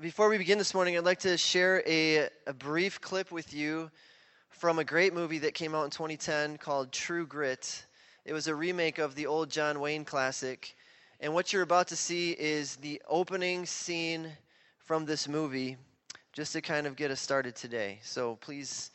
before 0.00 0.28
we 0.28 0.38
begin 0.38 0.58
this 0.58 0.74
morning, 0.74 0.96
I'd 0.96 1.04
like 1.04 1.18
to 1.20 1.36
share 1.36 1.82
a, 1.84 2.28
a 2.46 2.52
brief 2.52 3.00
clip 3.00 3.32
with 3.32 3.52
you 3.52 3.90
from 4.48 4.78
a 4.78 4.84
great 4.84 5.12
movie 5.12 5.38
that 5.38 5.54
came 5.54 5.74
out 5.74 5.84
in 5.86 5.90
2010 5.90 6.56
called 6.58 6.92
True 6.92 7.26
Grit. 7.26 7.84
It 8.24 8.32
was 8.32 8.46
a 8.46 8.54
remake 8.54 8.98
of 8.98 9.16
the 9.16 9.26
old 9.26 9.50
John 9.50 9.80
Wayne 9.80 10.04
classic. 10.04 10.76
And 11.18 11.34
what 11.34 11.52
you're 11.52 11.62
about 11.62 11.88
to 11.88 11.96
see 11.96 12.30
is 12.30 12.76
the 12.76 13.02
opening 13.08 13.66
scene 13.66 14.30
from 14.84 15.04
this 15.04 15.26
movie, 15.26 15.76
just 16.32 16.52
to 16.52 16.60
kind 16.60 16.86
of 16.86 16.94
get 16.94 17.10
us 17.10 17.20
started 17.20 17.56
today. 17.56 17.98
So 18.02 18.36
please 18.36 18.92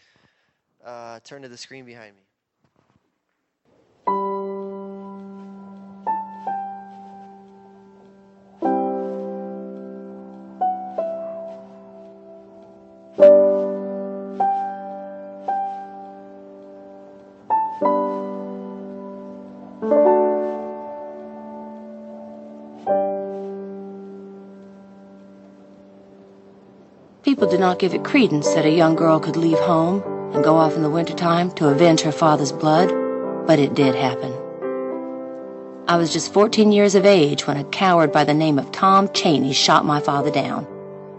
uh, 0.86 1.20
turn 1.26 1.42
to 1.42 1.50
the 1.50 1.58
screen 1.58 1.84
behind 1.84 2.16
me. 2.16 2.33
Not 27.64 27.80
give 27.80 27.94
it 27.94 28.04
credence 28.04 28.54
that 28.56 28.66
a 28.66 28.70
young 28.70 28.94
girl 28.94 29.22
could 29.22 29.38
leave 29.38 29.58
home 29.60 30.04
and 30.34 30.44
go 30.44 30.58
off 30.58 30.76
in 30.76 30.82
the 30.82 30.90
wintertime 30.90 31.50
to 31.52 31.70
avenge 31.70 32.02
her 32.02 32.12
father's 32.12 32.52
blood, 32.52 32.90
but 33.48 33.58
it 33.58 33.74
did 33.74 33.96
happen. 33.96 34.34
I 35.88 35.96
was 35.96 36.12
just 36.12 36.34
14 36.34 36.74
years 36.74 36.94
of 36.94 37.06
age 37.06 37.48
when 37.48 37.56
a 37.56 37.64
coward 37.64 38.12
by 38.12 38.26
the 38.26 38.34
name 38.34 38.60
of 38.60 38.74
Tom 38.74 39.08
Chaney 39.14 39.54
shot 39.54 39.86
my 39.86 40.02
father 40.02 40.30
down 40.30 40.68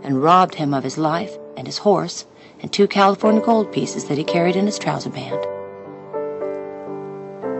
and 0.03 0.23
robbed 0.23 0.55
him 0.55 0.75
of 0.75 0.85
his 0.85 0.99
life 0.99 1.35
and 1.57 1.67
his 1.67 1.79
horse 1.79 2.27
and 2.61 2.71
two 2.71 2.89
California 2.89 3.41
gold 3.41 3.73
pieces 3.73 4.05
that 4.05 4.19
he 4.19 4.23
carried 4.23 4.55
in 4.55 4.67
his 4.67 4.79
trouser 4.79 5.09
band. 5.09 5.43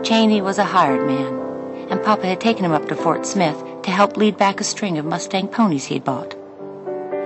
Chaney 0.05 0.41
was 0.41 0.59
a 0.59 0.63
hired 0.63 1.07
man, 1.07 1.89
and 1.89 2.03
Papa 2.03 2.27
had 2.27 2.39
taken 2.39 2.63
him 2.63 2.71
up 2.71 2.87
to 2.89 2.95
Fort 2.95 3.25
Smith 3.25 3.57
to 3.81 3.89
help 3.89 4.15
lead 4.15 4.37
back 4.37 4.61
a 4.61 4.63
string 4.63 4.99
of 4.99 5.05
Mustang 5.05 5.47
ponies 5.47 5.85
he 5.85 5.95
had 5.95 6.03
bought. 6.03 6.35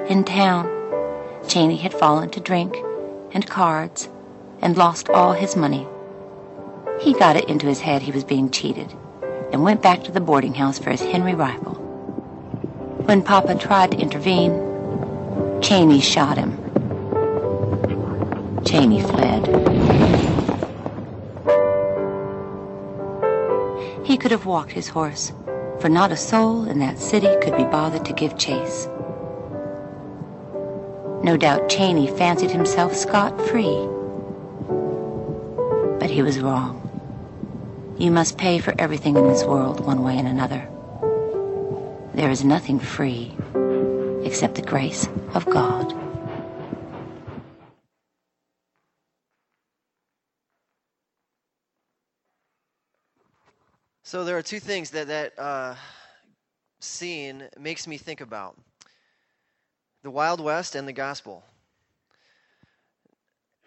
In 0.10 0.24
town, 0.24 0.79
Chaney 1.48 1.78
had 1.78 1.94
fallen 1.94 2.30
to 2.32 2.40
drink 2.40 2.76
and 3.32 3.48
cards 3.48 4.10
and 4.62 4.78
lost 4.78 5.10
all 5.10 5.34
his 5.34 5.56
money. 5.56 5.88
He 7.00 7.14
got 7.14 7.38
it 7.38 7.50
into 7.50 7.68
his 7.68 7.80
head 7.80 8.02
he 8.02 8.12
was 8.12 8.24
being 8.24 8.52
cheated 8.52 8.94
and 9.52 9.64
went 9.64 9.82
back 9.82 10.04
to 10.04 10.12
the 10.12 10.20
boarding 10.20 10.54
house 10.54 10.78
for 10.78 10.92
his 10.92 11.02
Henry 11.02 11.34
rifle. 11.34 11.76
When 13.06 13.24
Papa 13.24 13.56
tried 13.56 13.92
to 13.92 13.98
intervene, 13.98 14.52
Chaney 15.62 16.02
shot 16.02 16.38
him. 16.38 16.58
Chaney 18.66 19.02
fled. 19.02 19.48
He 24.06 24.18
could 24.18 24.32
have 24.32 24.46
walked 24.46 24.72
his 24.72 24.90
horse, 24.90 25.32
for 25.80 25.90
not 25.90 26.12
a 26.12 26.18
soul 26.18 26.68
in 26.68 26.80
that 26.80 27.00
city 27.00 27.30
could 27.42 27.56
be 27.56 27.64
bothered 27.64 28.06
to 28.06 28.14
give 28.14 28.38
chase. 28.38 28.88
No 31.24 31.36
doubt 31.38 31.70
Chaney 31.70 32.08
fancied 32.08 32.52
himself 32.52 32.96
scot-free. 32.96 33.88
But 36.00 36.10
he 36.10 36.22
was 36.22 36.40
wrong. 36.40 36.80
You 38.00 38.12
must 38.12 38.38
pay 38.38 38.60
for 38.60 38.74
everything 38.80 39.18
in 39.18 39.28
this 39.28 39.44
world 39.44 39.86
one 39.86 40.02
way 40.02 40.18
and 40.18 40.28
another. 40.28 40.68
There 42.14 42.30
is 42.30 42.46
nothing 42.46 42.80
free 42.80 43.36
except 44.24 44.56
the 44.56 44.62
grace 44.62 45.08
of 45.34 45.46
God. 45.46 45.94
So 54.04 54.24
there 54.24 54.38
are 54.38 54.42
two 54.42 54.60
things 54.60 54.90
that 54.92 55.08
that 55.08 55.38
uh, 55.38 55.76
scene 56.80 57.48
makes 57.60 57.86
me 57.86 57.98
think 57.98 58.22
about 58.22 58.58
the 60.04 60.12
Wild 60.12 60.40
West 60.40 60.76
and 60.76 60.88
the 60.88 60.94
gospel. 60.94 61.44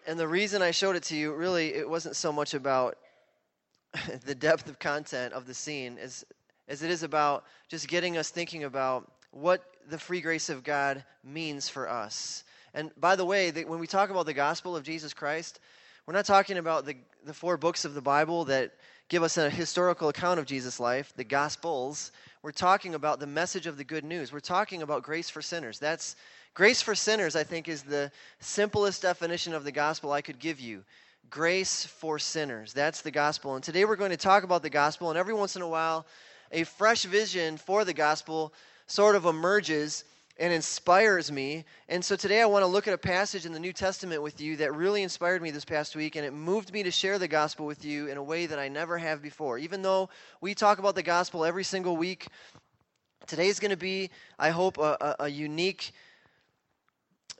And 0.06 0.18
the 0.18 0.28
reason 0.28 0.62
I 0.62 0.70
showed 0.70 0.96
it 0.96 1.04
to 1.04 1.16
you, 1.16 1.32
really, 1.32 1.74
it 1.74 1.88
wasn't 1.88 2.16
so 2.16 2.32
much 2.32 2.54
about 2.54 2.98
the 4.24 4.34
depth 4.34 4.68
of 4.68 4.78
content 4.78 5.32
of 5.32 5.46
the 5.46 5.54
scene 5.54 5.98
as, 5.98 6.24
as 6.68 6.82
it 6.82 6.90
is 6.90 7.02
about 7.02 7.44
just 7.68 7.88
getting 7.88 8.16
us 8.16 8.30
thinking 8.30 8.64
about 8.64 9.10
what 9.30 9.62
the 9.88 9.98
free 9.98 10.20
grace 10.20 10.48
of 10.48 10.64
God 10.64 11.04
means 11.22 11.68
for 11.68 11.88
us. 11.88 12.44
And 12.74 12.90
by 12.98 13.16
the 13.16 13.24
way, 13.24 13.50
the, 13.50 13.64
when 13.64 13.78
we 13.78 13.86
talk 13.86 14.10
about 14.10 14.26
the 14.26 14.34
gospel 14.34 14.76
of 14.76 14.82
Jesus 14.82 15.12
Christ, 15.12 15.60
we're 16.06 16.14
not 16.14 16.24
talking 16.24 16.58
about 16.58 16.86
the, 16.86 16.96
the 17.24 17.34
four 17.34 17.56
books 17.56 17.84
of 17.84 17.94
the 17.94 18.00
Bible 18.00 18.44
that 18.46 18.72
give 19.08 19.22
us 19.22 19.36
a 19.36 19.50
historical 19.50 20.08
account 20.08 20.40
of 20.40 20.46
Jesus' 20.46 20.80
life, 20.80 21.12
the 21.16 21.24
gospels. 21.24 22.12
We're 22.42 22.50
talking 22.50 22.96
about 22.96 23.20
the 23.20 23.26
message 23.28 23.68
of 23.68 23.76
the 23.76 23.84
good 23.84 24.02
news. 24.02 24.32
We're 24.32 24.40
talking 24.40 24.82
about 24.82 25.04
grace 25.04 25.30
for 25.30 25.40
sinners. 25.40 25.78
That's 25.78 26.16
grace 26.54 26.82
for 26.82 26.96
sinners, 26.96 27.36
I 27.36 27.44
think, 27.44 27.68
is 27.68 27.84
the 27.84 28.10
simplest 28.40 29.02
definition 29.02 29.54
of 29.54 29.62
the 29.62 29.70
gospel 29.70 30.10
I 30.10 30.22
could 30.22 30.40
give 30.40 30.58
you. 30.58 30.82
Grace 31.30 31.86
for 31.86 32.18
sinners. 32.18 32.72
That's 32.72 33.00
the 33.00 33.12
gospel. 33.12 33.54
And 33.54 33.62
today 33.62 33.84
we're 33.84 33.94
going 33.94 34.10
to 34.10 34.16
talk 34.16 34.42
about 34.42 34.62
the 34.62 34.70
gospel, 34.70 35.08
and 35.08 35.16
every 35.16 35.34
once 35.34 35.54
in 35.54 35.62
a 35.62 35.68
while, 35.68 36.04
a 36.50 36.64
fresh 36.64 37.04
vision 37.04 37.58
for 37.58 37.84
the 37.84 37.94
gospel 37.94 38.52
sort 38.88 39.14
of 39.14 39.24
emerges 39.24 40.02
and 40.38 40.52
inspires 40.52 41.30
me. 41.30 41.64
And 41.88 42.04
so 42.04 42.16
today 42.16 42.40
I 42.40 42.46
want 42.46 42.62
to 42.62 42.66
look 42.66 42.88
at 42.88 42.94
a 42.94 42.98
passage 42.98 43.46
in 43.46 43.52
the 43.52 43.60
New 43.60 43.72
Testament 43.72 44.22
with 44.22 44.40
you 44.40 44.56
that 44.56 44.74
really 44.74 45.02
inspired 45.02 45.42
me 45.42 45.50
this 45.50 45.64
past 45.64 45.94
week, 45.94 46.16
and 46.16 46.24
it 46.24 46.32
moved 46.32 46.72
me 46.72 46.82
to 46.82 46.90
share 46.90 47.18
the 47.18 47.28
gospel 47.28 47.66
with 47.66 47.84
you 47.84 48.08
in 48.08 48.16
a 48.16 48.22
way 48.22 48.46
that 48.46 48.58
I 48.58 48.68
never 48.68 48.98
have 48.98 49.22
before. 49.22 49.58
Even 49.58 49.82
though 49.82 50.08
we 50.40 50.54
talk 50.54 50.78
about 50.78 50.94
the 50.94 51.02
gospel 51.02 51.44
every 51.44 51.64
single 51.64 51.96
week, 51.96 52.28
today 53.26 53.48
is 53.48 53.60
going 53.60 53.70
to 53.70 53.76
be, 53.76 54.10
I 54.38 54.50
hope, 54.50 54.78
a, 54.78 54.96
a, 55.00 55.24
a 55.24 55.28
unique 55.28 55.92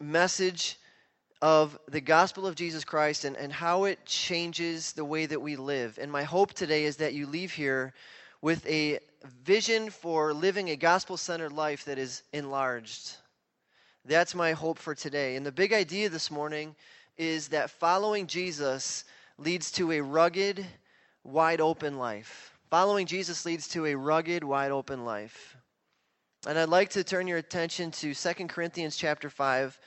message 0.01 0.79
of 1.41 1.77
the 1.89 2.01
gospel 2.01 2.47
of 2.47 2.55
Jesus 2.55 2.85
Christ 2.85 3.25
and, 3.25 3.37
and 3.37 3.53
how 3.53 3.85
it 3.85 4.05
changes 4.07 4.93
the 4.93 5.05
way 5.05 5.27
that 5.27 5.41
we 5.41 5.57
live. 5.57 5.99
And 6.01 6.11
my 6.13 6.23
hope 6.23 6.53
today 6.53 6.85
is 6.85 6.99
that 6.99 7.15
you 7.15 7.27
leave 7.27 7.53
here 7.53 7.93
with 8.43 8.67
a 8.67 8.99
vision 9.45 9.89
for 9.89 10.35
living 10.35 10.69
a 10.69 10.77
gospel 10.77 11.17
centered 11.17 11.53
life 11.53 11.85
that 11.85 11.99
is 11.99 12.23
enlarged. 12.33 13.13
That's 14.05 14.35
my 14.35 14.53
hope 14.53 14.79
for 14.79 14.95
today. 14.95 15.37
And 15.37 15.47
the 15.47 15.53
big 15.53 15.73
idea 15.73 16.09
this 16.09 16.31
morning 16.31 16.75
is 17.17 17.49
that 17.49 17.71
following 17.71 18.27
Jesus 18.27 19.05
leads 19.39 19.71
to 19.73 19.93
a 19.93 20.01
rugged, 20.01 20.67
wide 21.23 21.61
open 21.61 21.99
life. 21.99 22.59
Following 22.69 23.07
Jesus 23.07 23.45
leads 23.45 23.69
to 23.69 23.87
a 23.87 23.95
rugged, 23.95 24.43
wide 24.43 24.73
open 24.73 25.05
life. 25.05 25.57
And 26.47 26.59
I'd 26.59 26.69
like 26.69 26.91
to 26.91 27.05
turn 27.05 27.29
your 27.29 27.39
attention 27.39 27.93
to 27.93 28.13
2 28.13 28.33
Corinthians 28.49 28.97
chapter 28.97 29.31
5 29.31 29.79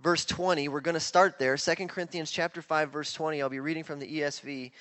verse 0.00 0.26
20. 0.26 0.68
We're 0.68 0.80
going 0.80 0.94
to 0.94 1.00
start 1.00 1.38
there. 1.38 1.56
2 1.56 1.74
Corinthians 1.86 2.30
chapter 2.30 2.60
5 2.60 2.90
verse 2.90 3.14
20. 3.14 3.40
I'll 3.40 3.48
be 3.48 3.60
reading 3.60 3.84
from 3.84 3.98
the 3.98 4.20
ESV. 4.20 4.72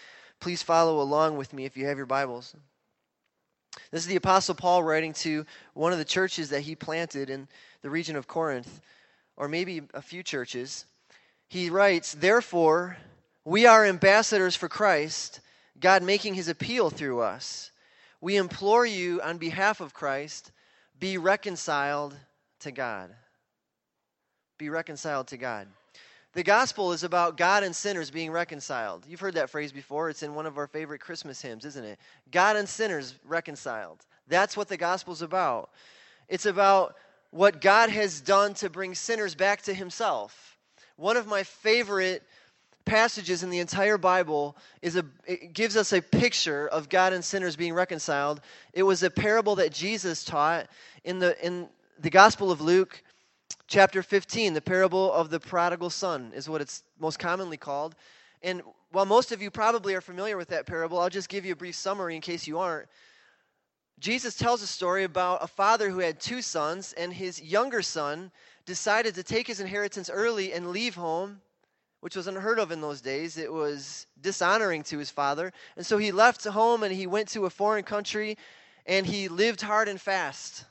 Please 0.41 0.61
follow 0.61 1.01
along 1.01 1.37
with 1.37 1.53
me 1.53 1.63
if 1.63 1.77
you 1.77 1.85
have 1.85 1.95
your 1.95 2.05
Bibles. 2.05 2.53
This 3.91 4.01
is 4.01 4.07
the 4.07 4.15
Apostle 4.15 4.55
Paul 4.55 4.83
writing 4.83 5.13
to 5.13 5.45
one 5.73 5.91
of 5.91 5.97
the 5.97 6.05
churches 6.05 6.49
that 6.49 6.61
he 6.61 6.75
planted 6.75 7.29
in 7.29 7.47
the 7.81 7.89
region 7.89 8.15
of 8.15 8.27
Corinth, 8.27 8.81
or 9.37 9.47
maybe 9.47 9.83
a 9.93 10.01
few 10.01 10.23
churches. 10.23 10.85
He 11.47 11.69
writes, 11.69 12.13
Therefore, 12.13 12.97
we 13.45 13.65
are 13.65 13.85
ambassadors 13.85 14.55
for 14.55 14.69
Christ, 14.69 15.39
God 15.79 16.03
making 16.03 16.33
his 16.35 16.47
appeal 16.47 16.89
through 16.89 17.21
us. 17.21 17.71
We 18.21 18.37
implore 18.37 18.85
you 18.85 19.21
on 19.21 19.37
behalf 19.37 19.81
of 19.81 19.93
Christ, 19.93 20.51
be 20.99 21.17
reconciled 21.17 22.15
to 22.61 22.71
God. 22.71 23.13
Be 24.57 24.69
reconciled 24.69 25.27
to 25.27 25.37
God. 25.37 25.67
The 26.33 26.43
gospel 26.43 26.93
is 26.93 27.03
about 27.03 27.37
God 27.37 27.63
and 27.63 27.75
sinners 27.75 28.09
being 28.09 28.31
reconciled. 28.31 29.05
You've 29.07 29.19
heard 29.19 29.35
that 29.35 29.51
phrase 29.51 29.71
before. 29.71 30.09
It's 30.09 30.23
in 30.23 30.33
one 30.33 30.47
of 30.47 30.57
our 30.57 30.65
favorite 30.65 30.99
Christmas 30.99 31.39
hymns, 31.41 31.63
isn't 31.63 31.85
it? 31.85 31.99
God 32.31 32.55
and 32.55 32.67
sinners 32.67 33.13
reconciled. 33.23 34.03
That's 34.27 34.57
what 34.57 34.67
the 34.67 34.77
gospel's 34.77 35.21
about. 35.21 35.69
It's 36.27 36.47
about 36.47 36.95
what 37.29 37.61
God 37.61 37.89
has 37.91 38.19
done 38.19 38.55
to 38.55 38.69
bring 38.69 38.95
sinners 38.95 39.35
back 39.35 39.61
to 39.63 39.73
himself. 39.73 40.57
One 40.95 41.17
of 41.17 41.27
my 41.27 41.43
favorite 41.43 42.23
passages 42.85 43.43
in 43.43 43.49
the 43.49 43.59
entire 43.59 43.97
Bible 43.97 44.57
is 44.81 44.95
a 44.95 45.05
it 45.25 45.53
gives 45.53 45.77
us 45.77 45.93
a 45.93 46.01
picture 46.01 46.67
of 46.67 46.89
God 46.89 47.13
and 47.13 47.23
sinners 47.23 47.55
being 47.55 47.73
reconciled. 47.73 48.41
It 48.73 48.83
was 48.83 49.03
a 49.03 49.09
parable 49.09 49.55
that 49.55 49.71
Jesus 49.71 50.23
taught 50.25 50.67
in 51.03 51.19
the 51.19 51.45
in 51.45 51.69
the 51.99 52.09
Gospel 52.09 52.51
of 52.51 52.59
Luke 52.59 53.01
chapter 53.73 54.03
15, 54.03 54.53
the 54.53 54.61
parable 54.61 55.11
of 55.13 55.31
the 55.31 55.39
prodigal 55.39 55.89
son 55.89 56.31
is 56.35 56.47
what 56.47 56.61
it's 56.61 56.83
most 56.99 57.17
commonly 57.17 57.57
called. 57.57 57.95
And 58.43 58.61
while 58.91 59.07
most 59.07 59.31
of 59.31 59.41
you 59.41 59.49
probably 59.49 59.95
are 59.95 60.01
familiar 60.01 60.37
with 60.37 60.49
that 60.49 60.67
parable, 60.67 60.99
I'll 60.99 61.09
just 61.09 61.27
give 61.27 61.43
you 61.43 61.53
a 61.53 61.55
brief 61.55 61.73
summary 61.73 62.15
in 62.15 62.21
case 62.21 62.45
you 62.45 62.59
aren't. 62.59 62.87
Jesus 63.99 64.35
tells 64.35 64.61
a 64.61 64.67
story 64.67 65.05
about 65.05 65.43
a 65.43 65.47
father 65.47 65.89
who 65.89 65.97
had 65.97 66.19
two 66.19 66.43
sons, 66.43 66.93
and 66.93 67.11
his 67.11 67.41
younger 67.41 67.81
son 67.81 68.29
decided 68.67 69.15
to 69.15 69.23
take 69.23 69.47
his 69.47 69.59
inheritance 69.59 70.07
early 70.07 70.53
and 70.53 70.69
leave 70.69 70.93
home, 70.93 71.41
which 72.01 72.15
was 72.15 72.27
unheard 72.27 72.59
of 72.59 72.71
in 72.71 72.79
those 72.79 73.01
days. 73.01 73.39
It 73.39 73.51
was 73.51 74.05
dishonoring 74.21 74.83
to 74.83 74.99
his 74.99 75.09
father. 75.09 75.51
And 75.77 75.85
so 75.85 75.97
he 75.97 76.11
left 76.11 76.45
home 76.45 76.83
and 76.83 76.93
he 76.93 77.07
went 77.07 77.27
to 77.29 77.47
a 77.47 77.49
foreign 77.49 77.85
country 77.85 78.37
and 78.85 79.07
he 79.07 79.29
lived 79.29 79.61
hard 79.61 79.87
and 79.87 79.99
fast 79.99 80.65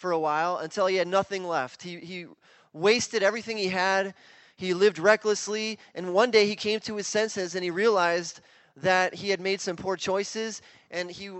for 0.00 0.12
a 0.12 0.18
while 0.18 0.56
until 0.56 0.86
he 0.86 0.96
had 0.96 1.06
nothing 1.06 1.46
left. 1.46 1.82
He, 1.82 1.98
he 1.98 2.26
wasted 2.72 3.22
everything 3.22 3.58
he 3.58 3.68
had. 3.68 4.14
He 4.56 4.72
lived 4.72 4.98
recklessly. 4.98 5.78
And 5.94 6.14
one 6.14 6.30
day 6.30 6.46
he 6.46 6.56
came 6.56 6.80
to 6.80 6.96
his 6.96 7.06
senses 7.06 7.54
and 7.54 7.62
he 7.62 7.70
realized 7.70 8.40
that 8.76 9.14
he 9.14 9.28
had 9.28 9.40
made 9.40 9.60
some 9.60 9.76
poor 9.76 9.96
choices 9.96 10.62
and 10.90 11.10
he 11.10 11.30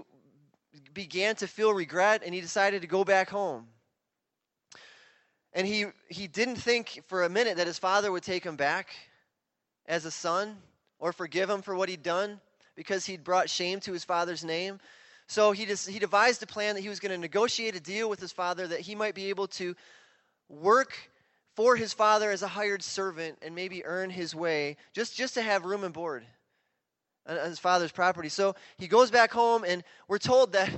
began 0.93 1.37
to 1.37 1.47
feel 1.47 1.73
regret 1.73 2.23
and 2.23 2.35
he 2.35 2.43
decided 2.43 2.83
to 2.83 2.87
go 2.87 3.03
back 3.03 3.31
home. 3.31 3.67
And 5.55 5.67
he, 5.67 5.87
he 6.09 6.27
didn't 6.27 6.57
think 6.57 7.03
for 7.07 7.25
a 7.25 7.31
minute 7.31 7.57
that 7.57 7.67
his 7.67 7.79
father 7.79 8.13
would 8.13 8.23
take 8.23 8.45
him 8.45 8.57
back 8.57 8.91
as 9.87 10.05
a 10.05 10.11
son 10.11 10.59
or 10.99 11.15
forgive 11.15 11.49
him 11.49 11.63
for 11.63 11.75
what 11.75 11.89
he'd 11.89 12.03
done 12.03 12.41
because 12.77 13.07
he'd 13.07 13.25
brought 13.25 13.49
shame 13.49 13.81
to 13.81 13.93
his 13.93 14.05
father's 14.05 14.45
name. 14.45 14.79
So 15.31 15.53
he, 15.53 15.65
just, 15.65 15.89
he 15.89 16.01
devised 16.01 16.43
a 16.43 16.47
plan 16.47 16.75
that 16.75 16.81
he 16.81 16.89
was 16.89 16.99
going 16.99 17.13
to 17.13 17.19
negotiate 17.19 17.77
a 17.77 17.81
deal 17.81 18.11
with 18.11 18.19
his 18.19 18.33
father 18.33 18.67
that 18.67 18.81
he 18.81 18.97
might 18.97 19.15
be 19.15 19.27
able 19.27 19.47
to 19.47 19.77
work 20.49 20.93
for 21.55 21.77
his 21.77 21.93
father 21.93 22.33
as 22.33 22.43
a 22.43 22.49
hired 22.49 22.83
servant 22.83 23.39
and 23.41 23.55
maybe 23.55 23.85
earn 23.85 24.11
his 24.11 24.35
way 24.35 24.77
just, 24.93 25.17
just 25.17 25.35
to 25.35 25.43
have 25.43 25.65
room 25.65 25.85
and 25.85 25.95
board 25.95 26.25
on 27.29 27.37
his 27.45 27.61
father's 27.61 27.93
property. 27.93 28.29
So 28.29 28.57
he 28.77 28.89
goes 28.89 29.13
back 29.13 29.31
home, 29.31 29.63
and 29.65 29.85
we're 30.09 30.19
told 30.19 30.55
that 30.55 30.69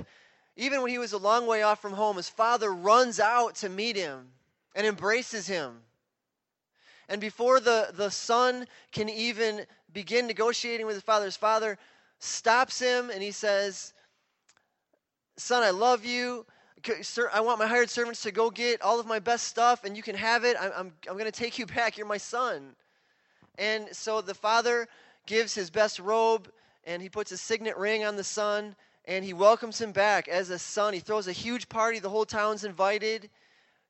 even 0.55 0.83
when 0.83 0.91
he 0.91 0.99
was 0.99 1.13
a 1.13 1.17
long 1.17 1.47
way 1.47 1.63
off 1.63 1.81
from 1.81 1.93
home, 1.93 2.17
his 2.17 2.29
father 2.29 2.71
runs 2.71 3.19
out 3.19 3.55
to 3.55 3.69
meet 3.69 3.95
him 3.95 4.27
and 4.75 4.85
embraces 4.85 5.47
him. 5.47 5.79
And 7.09 7.19
before 7.19 7.59
the, 7.59 7.89
the 7.91 8.11
son 8.11 8.67
can 8.91 9.09
even 9.09 9.65
begin 9.91 10.27
negotiating 10.27 10.85
with 10.85 10.95
his 10.95 11.03
father, 11.03 11.25
his 11.25 11.37
father 11.37 11.79
stops 12.19 12.77
him 12.77 13.09
and 13.09 13.23
he 13.23 13.31
says, 13.31 13.95
Son, 15.37 15.63
I 15.63 15.71
love 15.71 16.05
you. 16.05 16.45
Sir, 17.01 17.29
I 17.33 17.41
want 17.41 17.59
my 17.59 17.67
hired 17.67 17.89
servants 17.89 18.21
to 18.23 18.31
go 18.31 18.49
get 18.49 18.81
all 18.81 18.99
of 18.99 19.07
my 19.07 19.19
best 19.19 19.47
stuff 19.47 19.83
and 19.83 19.95
you 19.95 20.03
can 20.03 20.15
have 20.15 20.43
it. 20.43 20.57
I'm, 20.59 20.71
I'm, 20.75 20.93
I'm 21.07 21.13
going 21.13 21.25
to 21.25 21.31
take 21.31 21.57
you 21.57 21.65
back. 21.77 21.97
You're 21.97 22.07
my 22.07 22.17
son. 22.17 22.75
And 23.57 23.87
so 23.91 24.21
the 24.21 24.33
father 24.33 24.87
gives 25.25 25.55
his 25.55 25.69
best 25.69 25.99
robe 25.99 26.49
and 26.85 27.01
he 27.01 27.09
puts 27.09 27.31
a 27.31 27.37
signet 27.37 27.77
ring 27.77 28.03
on 28.03 28.15
the 28.15 28.23
son 28.23 28.75
and 29.05 29.23
he 29.23 29.33
welcomes 29.33 29.79
him 29.79 29.91
back 29.91 30.27
as 30.27 30.49
a 30.49 30.59
son. 30.59 30.93
He 30.93 30.99
throws 30.99 31.27
a 31.27 31.33
huge 31.33 31.67
party. 31.69 31.99
The 31.99 32.09
whole 32.09 32.25
town's 32.25 32.63
invited 32.63 33.29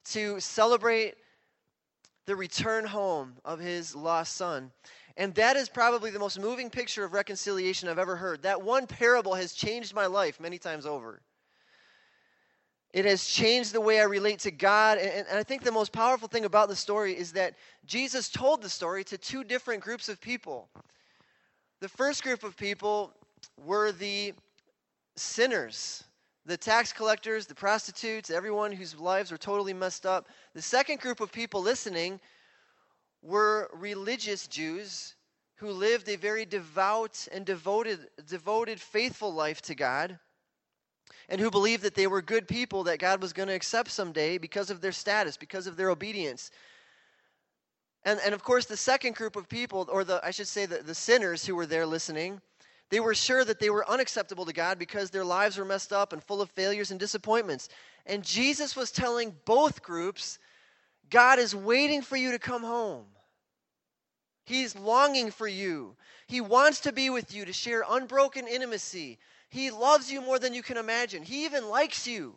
to 0.06 0.40
celebrate 0.40 1.16
the 2.26 2.36
return 2.36 2.86
home 2.86 3.34
of 3.44 3.60
his 3.60 3.96
lost 3.96 4.36
son. 4.36 4.72
And 5.18 5.36
that 5.36 5.56
is 5.56 5.70
probably 5.70 6.10
the 6.10 6.20
most 6.20 6.40
moving 6.40 6.70
picture 6.70 7.04
of 7.04 7.14
reconciliation 7.14 7.90
I've 7.90 8.00
ever 8.00 8.16
heard. 8.16 8.42
That 8.42 8.62
one 8.62 8.88
parable 8.88 9.36
has 9.36 9.54
changed 9.54 9.94
my 9.94 10.08
life 10.08 10.40
many 10.40 10.58
times 10.58 10.86
over. 10.86 11.22
It 12.94 13.06
has 13.06 13.26
changed 13.26 13.74
the 13.74 13.82
way 13.82 14.00
I 14.00 14.04
relate 14.04 14.40
to 14.40 14.52
God. 14.52 15.00
And, 15.00 15.28
and, 15.28 15.40
I 15.40 15.44
think 15.44 15.64
the 15.64 15.72
most 15.72 15.92
powerful 15.92 16.28
thing 16.28 16.46
about 16.46 16.70
the 16.70 16.76
story 16.76 17.18
is 17.18 17.32
that 17.34 17.56
Jesus 17.86 18.30
told 18.30 18.62
the 18.62 18.70
story 18.70 19.04
to 19.06 19.18
two 19.18 19.44
different 19.44 19.82
groups 19.82 20.10
of 20.10 20.22
people. 20.22 20.70
The 21.82 21.90
first 21.90 22.24
group 22.24 22.44
of 22.44 22.56
people 22.56 23.12
were 23.58 23.92
the 23.92 24.34
sinners, 25.16 26.04
the 26.46 26.56
tax 26.56 26.94
collectors, 26.94 27.48
the 27.48 27.56
prostitutes, 27.56 28.30
everyone 28.30 28.72
whose 28.72 28.96
lives 29.00 29.32
were 29.32 29.38
totally 29.38 29.74
messed 29.74 30.06
up. 30.06 30.28
The 30.54 30.62
second 30.62 31.00
group 31.00 31.20
of 31.20 31.32
people 31.32 31.62
listening 31.62 32.20
were 33.24 33.72
religious 33.74 34.48
Jews 34.48 35.16
who 35.56 35.72
lived 35.72 36.10
a 36.10 36.16
very 36.16 36.46
devout 36.46 37.28
and 37.32 37.46
devoted, 37.46 38.08
devoted, 38.28 38.80
faithful 38.80 39.34
life 39.34 39.62
to 39.64 39.76
God, 39.76 40.20
and 41.30 41.40
who 41.40 41.50
believed 41.50 41.84
that 41.84 41.96
they 41.96 42.08
were 42.08 42.22
good 42.22 42.48
people 42.48 42.84
that 42.84 43.00
God 43.00 43.22
was 43.22 43.34
going 43.34 43.48
to 43.48 43.56
accept 43.56 43.92
someday 43.92 44.38
because 44.38 44.70
of 44.70 44.82
their 44.82 44.92
status, 44.92 45.38
because 45.38 45.68
of 45.68 45.78
their 45.78 45.90
obedience. 45.90 46.52
And, 48.06 48.20
and 48.26 48.34
of 48.34 48.44
course, 48.44 48.66
the 48.66 48.78
second 48.78 49.16
group 49.16 49.36
of 49.36 49.48
people, 49.48 49.88
or 49.92 50.04
the 50.04 50.20
I 50.24 50.32
should 50.32 50.48
say 50.48 50.66
the, 50.66 50.80
the 50.80 50.96
sinners 50.96 51.46
who 51.46 51.56
were 51.56 51.66
there 51.66 51.86
listening, 51.86 52.42
they 52.90 53.00
were 53.00 53.16
sure 53.16 53.44
that 53.46 53.60
they 53.60 53.70
were 53.70 53.90
unacceptable 53.90 54.46
to 54.46 54.54
God 54.54 54.78
because 54.78 55.10
their 55.10 55.26
lives 55.26 55.58
were 55.58 55.66
messed 55.66 55.94
up 55.94 56.14
and 56.14 56.24
full 56.24 56.42
of 56.42 56.52
failures 56.52 56.92
and 56.92 57.00
disappointments. 57.00 57.70
And 58.06 58.24
Jesus 58.24 58.76
was 58.76 58.92
telling 58.92 59.36
both 59.46 59.82
groups, 59.82 60.38
God 61.10 61.40
is 61.40 61.56
waiting 61.56 62.02
for 62.02 62.18
you 62.18 62.32
to 62.32 62.40
come 62.40 62.62
home. 62.62 63.06
He's 64.46 64.76
longing 64.76 65.32
for 65.32 65.48
you. 65.48 65.96
He 66.28 66.42
wants 66.42 66.82
to 66.82 66.92
be 66.92 67.10
with 67.10 67.34
you 67.34 67.46
to 67.46 67.54
share 67.54 67.84
unbroken 67.90 68.48
intimacy. 68.48 69.18
He 69.54 69.70
loves 69.70 70.12
you 70.12 70.20
more 70.20 70.40
than 70.40 70.56
you 70.56 70.64
can 70.64 70.78
imagine. 70.78 71.22
He 71.22 71.46
even 71.46 71.70
likes 71.70 72.08
you. 72.08 72.34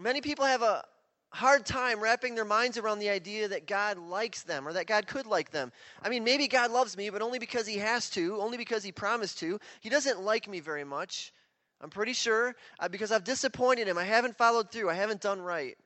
Many 0.00 0.20
people 0.20 0.44
have 0.44 0.62
a, 0.62 0.84
hard 1.30 1.66
time 1.66 2.00
wrapping 2.00 2.34
their 2.34 2.44
minds 2.44 2.78
around 2.78 2.98
the 2.98 3.10
idea 3.10 3.48
that 3.48 3.66
God 3.66 3.98
likes 3.98 4.42
them 4.42 4.66
or 4.66 4.72
that 4.72 4.86
God 4.86 5.06
could 5.06 5.26
like 5.26 5.50
them. 5.50 5.72
I 6.00 6.08
mean, 6.08 6.24
maybe 6.24 6.48
God 6.48 6.70
loves 6.70 6.96
me, 6.96 7.10
but 7.10 7.20
only 7.20 7.38
because 7.38 7.66
He 7.66 7.78
has 7.78 8.08
to, 8.10 8.40
only 8.40 8.56
because 8.56 8.84
He 8.84 8.92
promised 8.92 9.40
to. 9.40 9.58
He 9.80 9.90
doesn't 9.90 10.22
like 10.22 10.48
me 10.48 10.60
very 10.60 10.84
much. 10.84 11.34
I'm 11.80 11.90
pretty 11.90 12.12
sure 12.12 12.54
uh, 12.78 12.88
because 12.88 13.12
I've 13.12 13.24
disappointed 13.24 13.88
Him. 13.88 13.98
I 13.98 14.04
haven't 14.04 14.38
followed 14.38 14.70
through, 14.70 14.88
I 14.88 14.94
haven't 14.94 15.20
done 15.20 15.42
right. 15.42 15.76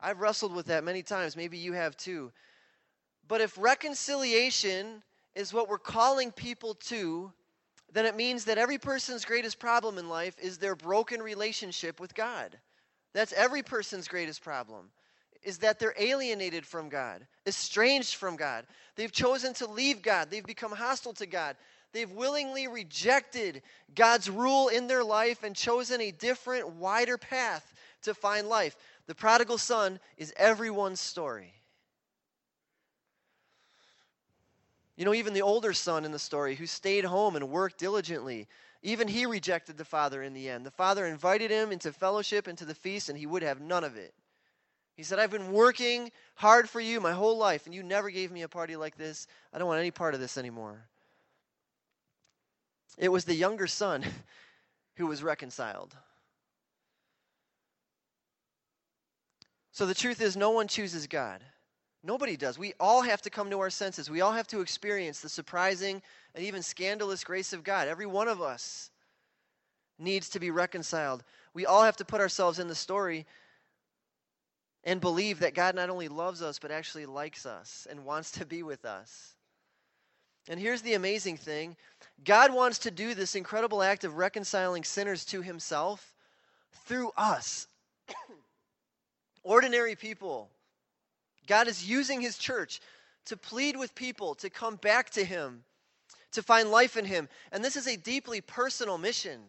I've 0.00 0.20
wrestled 0.20 0.54
with 0.54 0.66
that 0.66 0.82
many 0.82 1.02
times. 1.02 1.36
Maybe 1.36 1.58
you 1.58 1.74
have 1.74 1.96
too. 1.96 2.32
But 3.28 3.40
if 3.40 3.56
reconciliation 3.58 5.02
is 5.36 5.52
what 5.52 5.68
we're 5.68 5.78
calling 5.78 6.32
people 6.32 6.74
to, 6.74 7.30
then 7.92 8.06
it 8.06 8.16
means 8.16 8.46
that 8.46 8.58
every 8.58 8.78
person's 8.78 9.24
greatest 9.24 9.58
problem 9.58 9.98
in 9.98 10.08
life 10.08 10.34
is 10.40 10.58
their 10.58 10.74
broken 10.74 11.22
relationship 11.22 12.00
with 12.00 12.14
God. 12.14 12.58
That's 13.12 13.32
every 13.34 13.62
person's 13.62 14.08
greatest 14.08 14.42
problem 14.42 14.90
is 15.42 15.58
that 15.58 15.78
they're 15.78 15.94
alienated 15.96 16.66
from 16.66 16.88
God, 16.88 17.24
estranged 17.46 18.16
from 18.16 18.34
God. 18.34 18.66
They've 18.96 19.12
chosen 19.12 19.54
to 19.54 19.66
leave 19.66 20.02
God. 20.02 20.28
They've 20.28 20.44
become 20.44 20.72
hostile 20.72 21.12
to 21.14 21.26
God. 21.26 21.56
They've 21.92 22.10
willingly 22.10 22.66
rejected 22.66 23.62
God's 23.94 24.28
rule 24.28 24.68
in 24.68 24.88
their 24.88 25.04
life 25.04 25.44
and 25.44 25.54
chosen 25.54 26.00
a 26.00 26.10
different, 26.10 26.70
wider 26.70 27.16
path 27.16 27.72
to 28.02 28.12
find 28.12 28.48
life. 28.48 28.76
The 29.06 29.14
prodigal 29.14 29.58
son 29.58 30.00
is 30.16 30.34
everyone's 30.36 31.00
story. 31.00 31.55
You 34.96 35.04
know, 35.04 35.14
even 35.14 35.34
the 35.34 35.42
older 35.42 35.72
son 35.72 36.04
in 36.04 36.12
the 36.12 36.18
story 36.18 36.54
who 36.54 36.66
stayed 36.66 37.04
home 37.04 37.36
and 37.36 37.50
worked 37.50 37.78
diligently, 37.78 38.48
even 38.82 39.08
he 39.08 39.26
rejected 39.26 39.76
the 39.76 39.84
father 39.84 40.22
in 40.22 40.32
the 40.32 40.48
end. 40.48 40.64
The 40.64 40.70
father 40.70 41.04
invited 41.06 41.50
him 41.50 41.70
into 41.70 41.92
fellowship, 41.92 42.48
into 42.48 42.64
the 42.64 42.74
feast, 42.74 43.08
and 43.08 43.18
he 43.18 43.26
would 43.26 43.42
have 43.42 43.60
none 43.60 43.84
of 43.84 43.96
it. 43.96 44.14
He 44.96 45.02
said, 45.02 45.18
I've 45.18 45.30
been 45.30 45.52
working 45.52 46.10
hard 46.36 46.70
for 46.70 46.80
you 46.80 47.00
my 47.00 47.12
whole 47.12 47.36
life, 47.36 47.66
and 47.66 47.74
you 47.74 47.82
never 47.82 48.08
gave 48.08 48.32
me 48.32 48.42
a 48.42 48.48
party 48.48 48.76
like 48.76 48.96
this. 48.96 49.26
I 49.52 49.58
don't 49.58 49.68
want 49.68 49.80
any 49.80 49.90
part 49.90 50.14
of 50.14 50.20
this 50.20 50.38
anymore. 50.38 50.88
It 52.96 53.10
was 53.10 53.26
the 53.26 53.34
younger 53.34 53.66
son 53.66 54.02
who 54.96 55.06
was 55.06 55.22
reconciled. 55.22 55.94
So 59.72 59.84
the 59.84 59.94
truth 59.94 60.22
is, 60.22 60.38
no 60.38 60.52
one 60.52 60.68
chooses 60.68 61.06
God. 61.06 61.42
Nobody 62.06 62.36
does. 62.36 62.56
We 62.56 62.72
all 62.78 63.02
have 63.02 63.20
to 63.22 63.30
come 63.30 63.50
to 63.50 63.58
our 63.58 63.68
senses. 63.68 64.08
We 64.08 64.20
all 64.20 64.30
have 64.30 64.46
to 64.48 64.60
experience 64.60 65.20
the 65.20 65.28
surprising 65.28 66.00
and 66.36 66.44
even 66.44 66.62
scandalous 66.62 67.24
grace 67.24 67.52
of 67.52 67.64
God. 67.64 67.88
Every 67.88 68.06
one 68.06 68.28
of 68.28 68.40
us 68.40 68.92
needs 69.98 70.28
to 70.28 70.38
be 70.38 70.52
reconciled. 70.52 71.24
We 71.52 71.66
all 71.66 71.82
have 71.82 71.96
to 71.96 72.04
put 72.04 72.20
ourselves 72.20 72.60
in 72.60 72.68
the 72.68 72.76
story 72.76 73.26
and 74.84 75.00
believe 75.00 75.40
that 75.40 75.54
God 75.54 75.74
not 75.74 75.90
only 75.90 76.06
loves 76.06 76.42
us, 76.42 76.60
but 76.60 76.70
actually 76.70 77.06
likes 77.06 77.44
us 77.44 77.88
and 77.90 78.04
wants 78.04 78.30
to 78.32 78.46
be 78.46 78.62
with 78.62 78.84
us. 78.84 79.34
And 80.48 80.60
here's 80.60 80.82
the 80.82 80.94
amazing 80.94 81.38
thing 81.38 81.74
God 82.22 82.54
wants 82.54 82.78
to 82.80 82.92
do 82.92 83.14
this 83.14 83.34
incredible 83.34 83.82
act 83.82 84.04
of 84.04 84.16
reconciling 84.16 84.84
sinners 84.84 85.24
to 85.24 85.42
himself 85.42 86.14
through 86.84 87.10
us, 87.16 87.66
ordinary 89.42 89.96
people 89.96 90.50
God 91.46 91.68
is 91.68 91.88
using 91.88 92.20
his 92.20 92.38
church 92.38 92.80
to 93.26 93.36
plead 93.36 93.76
with 93.76 93.94
people 93.94 94.34
to 94.36 94.50
come 94.50 94.76
back 94.76 95.10
to 95.10 95.24
him, 95.24 95.64
to 96.32 96.42
find 96.42 96.70
life 96.70 96.96
in 96.96 97.04
him. 97.04 97.28
And 97.52 97.64
this 97.64 97.76
is 97.76 97.86
a 97.86 97.96
deeply 97.96 98.40
personal 98.40 98.98
mission. 98.98 99.40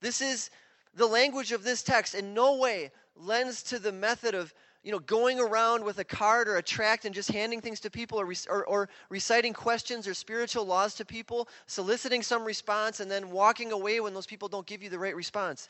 This 0.00 0.20
is 0.20 0.50
the 0.94 1.06
language 1.06 1.52
of 1.52 1.64
this 1.64 1.82
text 1.82 2.14
in 2.14 2.34
no 2.34 2.56
way 2.56 2.90
lends 3.16 3.62
to 3.64 3.78
the 3.78 3.92
method 3.92 4.34
of 4.34 4.52
you 4.82 4.92
know 4.92 4.98
going 4.98 5.40
around 5.40 5.82
with 5.82 5.98
a 5.98 6.04
card 6.04 6.46
or 6.48 6.56
a 6.56 6.62
tract 6.62 7.04
and 7.04 7.14
just 7.14 7.30
handing 7.30 7.60
things 7.60 7.80
to 7.80 7.90
people 7.90 8.20
or, 8.20 8.32
or, 8.50 8.64
or 8.66 8.88
reciting 9.08 9.52
questions 9.52 10.06
or 10.06 10.14
spiritual 10.14 10.64
laws 10.64 10.94
to 10.94 11.04
people 11.04 11.48
soliciting 11.66 12.22
some 12.22 12.44
response 12.44 13.00
and 13.00 13.10
then 13.10 13.30
walking 13.30 13.72
away 13.72 14.00
when 14.00 14.14
those 14.14 14.26
people 14.26 14.48
don't 14.48 14.66
give 14.66 14.82
you 14.82 14.90
the 14.90 14.98
right 14.98 15.16
response 15.16 15.68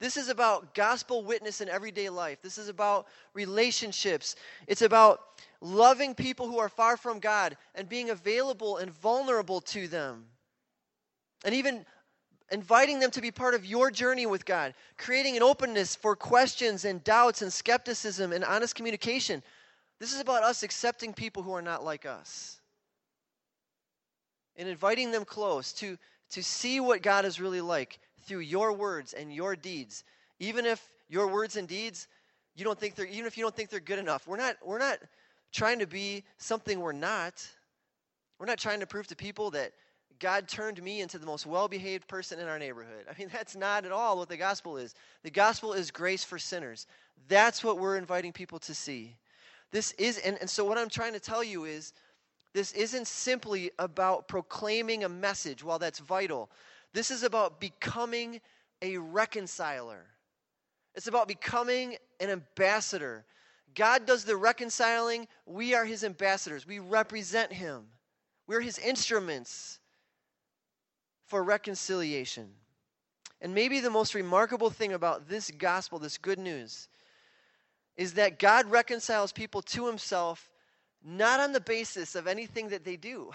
This 0.00 0.16
is 0.16 0.28
about 0.28 0.74
gospel 0.74 1.24
witness 1.24 1.60
in 1.60 1.68
everyday 1.68 2.08
life. 2.08 2.42
This 2.42 2.58
is 2.58 2.68
about 2.68 3.06
relationships. 3.32 4.36
It's 4.66 4.82
about 4.82 5.20
loving 5.60 6.14
people 6.14 6.48
who 6.48 6.58
are 6.58 6.68
far 6.68 6.96
from 6.96 7.20
God 7.20 7.56
and 7.74 7.88
being 7.88 8.10
available 8.10 8.78
and 8.78 8.90
vulnerable 8.90 9.60
to 9.60 9.88
them. 9.88 10.24
And 11.44 11.54
even 11.54 11.86
inviting 12.50 13.00
them 13.00 13.10
to 13.12 13.20
be 13.20 13.30
part 13.30 13.54
of 13.54 13.64
your 13.64 13.90
journey 13.90 14.26
with 14.26 14.44
God, 14.44 14.74
creating 14.98 15.36
an 15.36 15.42
openness 15.42 15.96
for 15.96 16.16
questions 16.16 16.84
and 16.84 17.02
doubts 17.04 17.42
and 17.42 17.52
skepticism 17.52 18.32
and 18.32 18.44
honest 18.44 18.74
communication. 18.74 19.42
This 20.00 20.12
is 20.12 20.20
about 20.20 20.42
us 20.42 20.62
accepting 20.62 21.14
people 21.14 21.42
who 21.42 21.52
are 21.52 21.62
not 21.62 21.84
like 21.84 22.04
us 22.04 22.60
and 24.56 24.68
inviting 24.68 25.10
them 25.10 25.24
close 25.24 25.72
to, 25.74 25.98
to 26.30 26.42
see 26.42 26.80
what 26.80 27.02
God 27.02 27.24
is 27.24 27.40
really 27.40 27.60
like 27.60 27.98
through 28.24 28.40
your 28.40 28.72
words 28.72 29.12
and 29.12 29.32
your 29.32 29.56
deeds. 29.56 30.04
Even 30.38 30.66
if 30.66 30.82
your 31.08 31.28
words 31.28 31.56
and 31.56 31.68
deeds, 31.68 32.08
you 32.56 32.64
don't 32.64 32.78
think 32.78 32.94
they're, 32.94 33.06
even 33.06 33.26
if 33.26 33.36
you 33.36 33.44
don't 33.44 33.54
think 33.54 33.70
they're 33.70 33.80
good 33.80 33.98
enough, 33.98 34.26
we're 34.26 34.36
not, 34.36 34.56
we're 34.64 34.78
not 34.78 34.98
trying 35.52 35.78
to 35.78 35.86
be 35.86 36.24
something 36.38 36.80
we're 36.80 36.92
not. 36.92 37.46
We're 38.38 38.46
not 38.46 38.58
trying 38.58 38.80
to 38.80 38.86
prove 38.86 39.06
to 39.08 39.16
people 39.16 39.50
that 39.52 39.72
God 40.18 40.48
turned 40.48 40.82
me 40.82 41.00
into 41.00 41.18
the 41.18 41.26
most 41.26 41.46
well 41.46 41.68
behaved 41.68 42.08
person 42.08 42.38
in 42.38 42.48
our 42.48 42.58
neighborhood. 42.58 43.06
I 43.08 43.18
mean, 43.18 43.28
that's 43.32 43.56
not 43.56 43.84
at 43.84 43.92
all 43.92 44.18
what 44.18 44.28
the 44.28 44.36
gospel 44.36 44.76
is. 44.76 44.94
The 45.22 45.30
gospel 45.30 45.72
is 45.72 45.90
grace 45.90 46.24
for 46.24 46.38
sinners. 46.38 46.86
That's 47.28 47.64
what 47.64 47.78
we're 47.78 47.96
inviting 47.96 48.32
people 48.32 48.58
to 48.60 48.74
see. 48.74 49.16
This 49.70 49.92
is, 49.92 50.18
and, 50.18 50.36
and 50.40 50.48
so 50.48 50.64
what 50.64 50.78
I'm 50.78 50.88
trying 50.88 51.14
to 51.14 51.20
tell 51.20 51.42
you 51.42 51.64
is 51.64 51.92
this 52.52 52.72
isn't 52.72 53.08
simply 53.08 53.70
about 53.78 54.28
proclaiming 54.28 55.02
a 55.02 55.08
message, 55.08 55.64
while 55.64 55.78
that's 55.78 55.98
vital. 55.98 56.48
This 56.94 57.10
is 57.10 57.24
about 57.24 57.60
becoming 57.60 58.40
a 58.80 58.96
reconciler. 58.96 60.06
It's 60.94 61.08
about 61.08 61.26
becoming 61.26 61.96
an 62.20 62.30
ambassador. 62.30 63.26
God 63.74 64.06
does 64.06 64.24
the 64.24 64.36
reconciling. 64.36 65.26
We 65.44 65.74
are 65.74 65.84
his 65.84 66.04
ambassadors. 66.04 66.66
We 66.66 66.78
represent 66.78 67.52
him. 67.52 67.88
We're 68.46 68.60
his 68.60 68.78
instruments 68.78 69.80
for 71.26 71.42
reconciliation. 71.42 72.48
And 73.40 73.52
maybe 73.52 73.80
the 73.80 73.90
most 73.90 74.14
remarkable 74.14 74.70
thing 74.70 74.92
about 74.92 75.28
this 75.28 75.50
gospel, 75.50 75.98
this 75.98 76.16
good 76.16 76.38
news, 76.38 76.88
is 77.96 78.14
that 78.14 78.38
God 78.38 78.70
reconciles 78.70 79.32
people 79.32 79.62
to 79.62 79.86
himself 79.88 80.48
not 81.04 81.40
on 81.40 81.52
the 81.52 81.60
basis 81.60 82.14
of 82.14 82.28
anything 82.28 82.68
that 82.68 82.84
they 82.84 82.96
do 82.96 83.32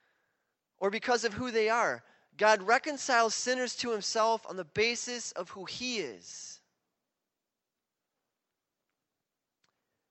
or 0.78 0.90
because 0.90 1.24
of 1.24 1.34
who 1.34 1.50
they 1.50 1.68
are. 1.68 2.02
God 2.38 2.62
reconciles 2.62 3.34
sinners 3.34 3.74
to 3.76 3.90
himself 3.90 4.46
on 4.48 4.56
the 4.56 4.64
basis 4.64 5.32
of 5.32 5.50
who 5.50 5.64
he 5.64 5.98
is. 5.98 6.60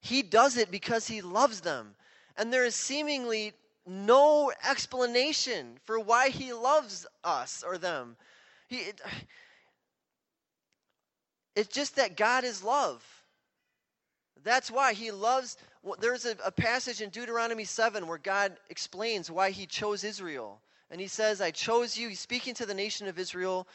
He 0.01 0.21
does 0.21 0.57
it 0.57 0.69
because 0.69 1.07
he 1.07 1.21
loves 1.21 1.61
them. 1.61 1.95
And 2.37 2.53
there 2.53 2.65
is 2.65 2.75
seemingly 2.75 3.53
no 3.85 4.51
explanation 4.69 5.79
for 5.85 5.99
why 5.99 6.29
he 6.29 6.53
loves 6.53 7.07
us 7.23 7.63
or 7.65 7.77
them. 7.77 8.17
He, 8.67 8.77
it, 8.77 9.01
it's 11.55 11.73
just 11.73 11.95
that 11.95 12.17
God 12.17 12.43
is 12.43 12.63
love. 12.63 13.03
That's 14.43 14.69
why 14.69 14.93
he 14.93 15.11
loves. 15.11 15.57
There's 15.99 16.25
a, 16.25 16.35
a, 16.45 16.51
passage 16.51 17.01
in 17.01 17.09
Deuteronomy 17.09 17.63
7 17.63 18.07
where 18.07 18.17
God 18.17 18.55
explains 18.69 19.31
why 19.31 19.51
he 19.51 19.65
chose 19.65 20.03
Israel. 20.03 20.61
And 20.89 21.01
he 21.01 21.07
says, 21.07 21.41
I 21.41 21.51
chose 21.51 21.97
you. 21.97 22.09
He's 22.09 22.19
speaking 22.19 22.53
to 22.55 22.65
the 22.65 22.73
nation 22.73 23.07
of 23.07 23.19
Israel. 23.19 23.67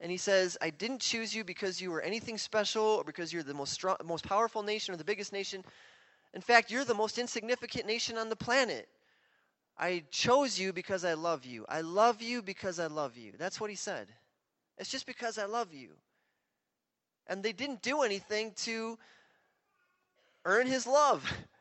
And 0.00 0.10
he 0.10 0.16
says, 0.16 0.58
I 0.60 0.70
didn't 0.70 1.00
choose 1.00 1.34
you 1.34 1.44
because 1.44 1.80
you 1.80 1.90
were 1.90 2.00
anything 2.00 2.38
special 2.38 2.84
or 2.84 3.04
because 3.04 3.32
you're 3.32 3.42
the 3.42 3.54
most, 3.54 3.72
strong, 3.72 3.96
most 4.04 4.26
powerful 4.26 4.62
nation 4.62 4.94
or 4.94 4.96
the 4.96 5.04
biggest 5.04 5.32
nation. 5.32 5.64
In 6.34 6.40
fact, 6.40 6.70
you're 6.70 6.84
the 6.84 6.94
most 6.94 7.18
insignificant 7.18 7.86
nation 7.86 8.18
on 8.18 8.28
the 8.28 8.36
planet. 8.36 8.88
I 9.78 10.04
chose 10.10 10.58
you 10.58 10.72
because 10.72 11.04
I 11.04 11.14
love 11.14 11.44
you. 11.44 11.64
I 11.68 11.82
love 11.82 12.22
you 12.22 12.42
because 12.42 12.78
I 12.78 12.86
love 12.86 13.16
you. 13.16 13.32
That's 13.38 13.60
what 13.60 13.70
he 13.70 13.76
said. 13.76 14.08
It's 14.78 14.90
just 14.90 15.06
because 15.06 15.38
I 15.38 15.46
love 15.46 15.72
you. 15.72 15.90
And 17.26 17.42
they 17.42 17.52
didn't 17.52 17.82
do 17.82 18.02
anything 18.02 18.52
to 18.64 18.98
earn 20.44 20.66
his 20.66 20.86
love. 20.86 21.30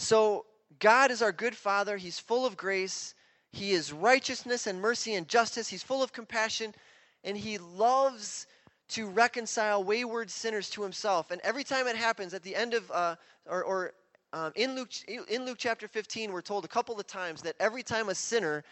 So, 0.00 0.46
God 0.78 1.10
is 1.10 1.20
our 1.20 1.30
good 1.30 1.54
Father. 1.54 1.98
He's 1.98 2.18
full 2.18 2.46
of 2.46 2.56
grace. 2.56 3.14
He 3.52 3.72
is 3.72 3.92
righteousness 3.92 4.66
and 4.66 4.80
mercy 4.80 5.12
and 5.12 5.28
justice. 5.28 5.68
He's 5.68 5.82
full 5.82 6.02
of 6.02 6.10
compassion. 6.10 6.74
And 7.22 7.36
He 7.36 7.58
loves 7.58 8.46
to 8.88 9.06
reconcile 9.06 9.84
wayward 9.84 10.30
sinners 10.30 10.70
to 10.70 10.82
Himself. 10.82 11.30
And 11.30 11.38
every 11.42 11.64
time 11.64 11.86
it 11.86 11.96
happens, 11.96 12.32
at 12.32 12.42
the 12.42 12.56
end 12.56 12.72
of, 12.72 12.90
uh, 12.90 13.16
or, 13.44 13.62
or 13.62 13.92
um, 14.32 14.52
in, 14.54 14.74
Luke, 14.74 14.88
in 15.06 15.44
Luke 15.44 15.58
chapter 15.58 15.86
15, 15.86 16.32
we're 16.32 16.40
told 16.40 16.64
a 16.64 16.68
couple 16.68 16.98
of 16.98 17.06
times 17.06 17.42
that 17.42 17.56
every 17.60 17.82
time 17.82 18.08
a 18.08 18.14
sinner 18.14 18.64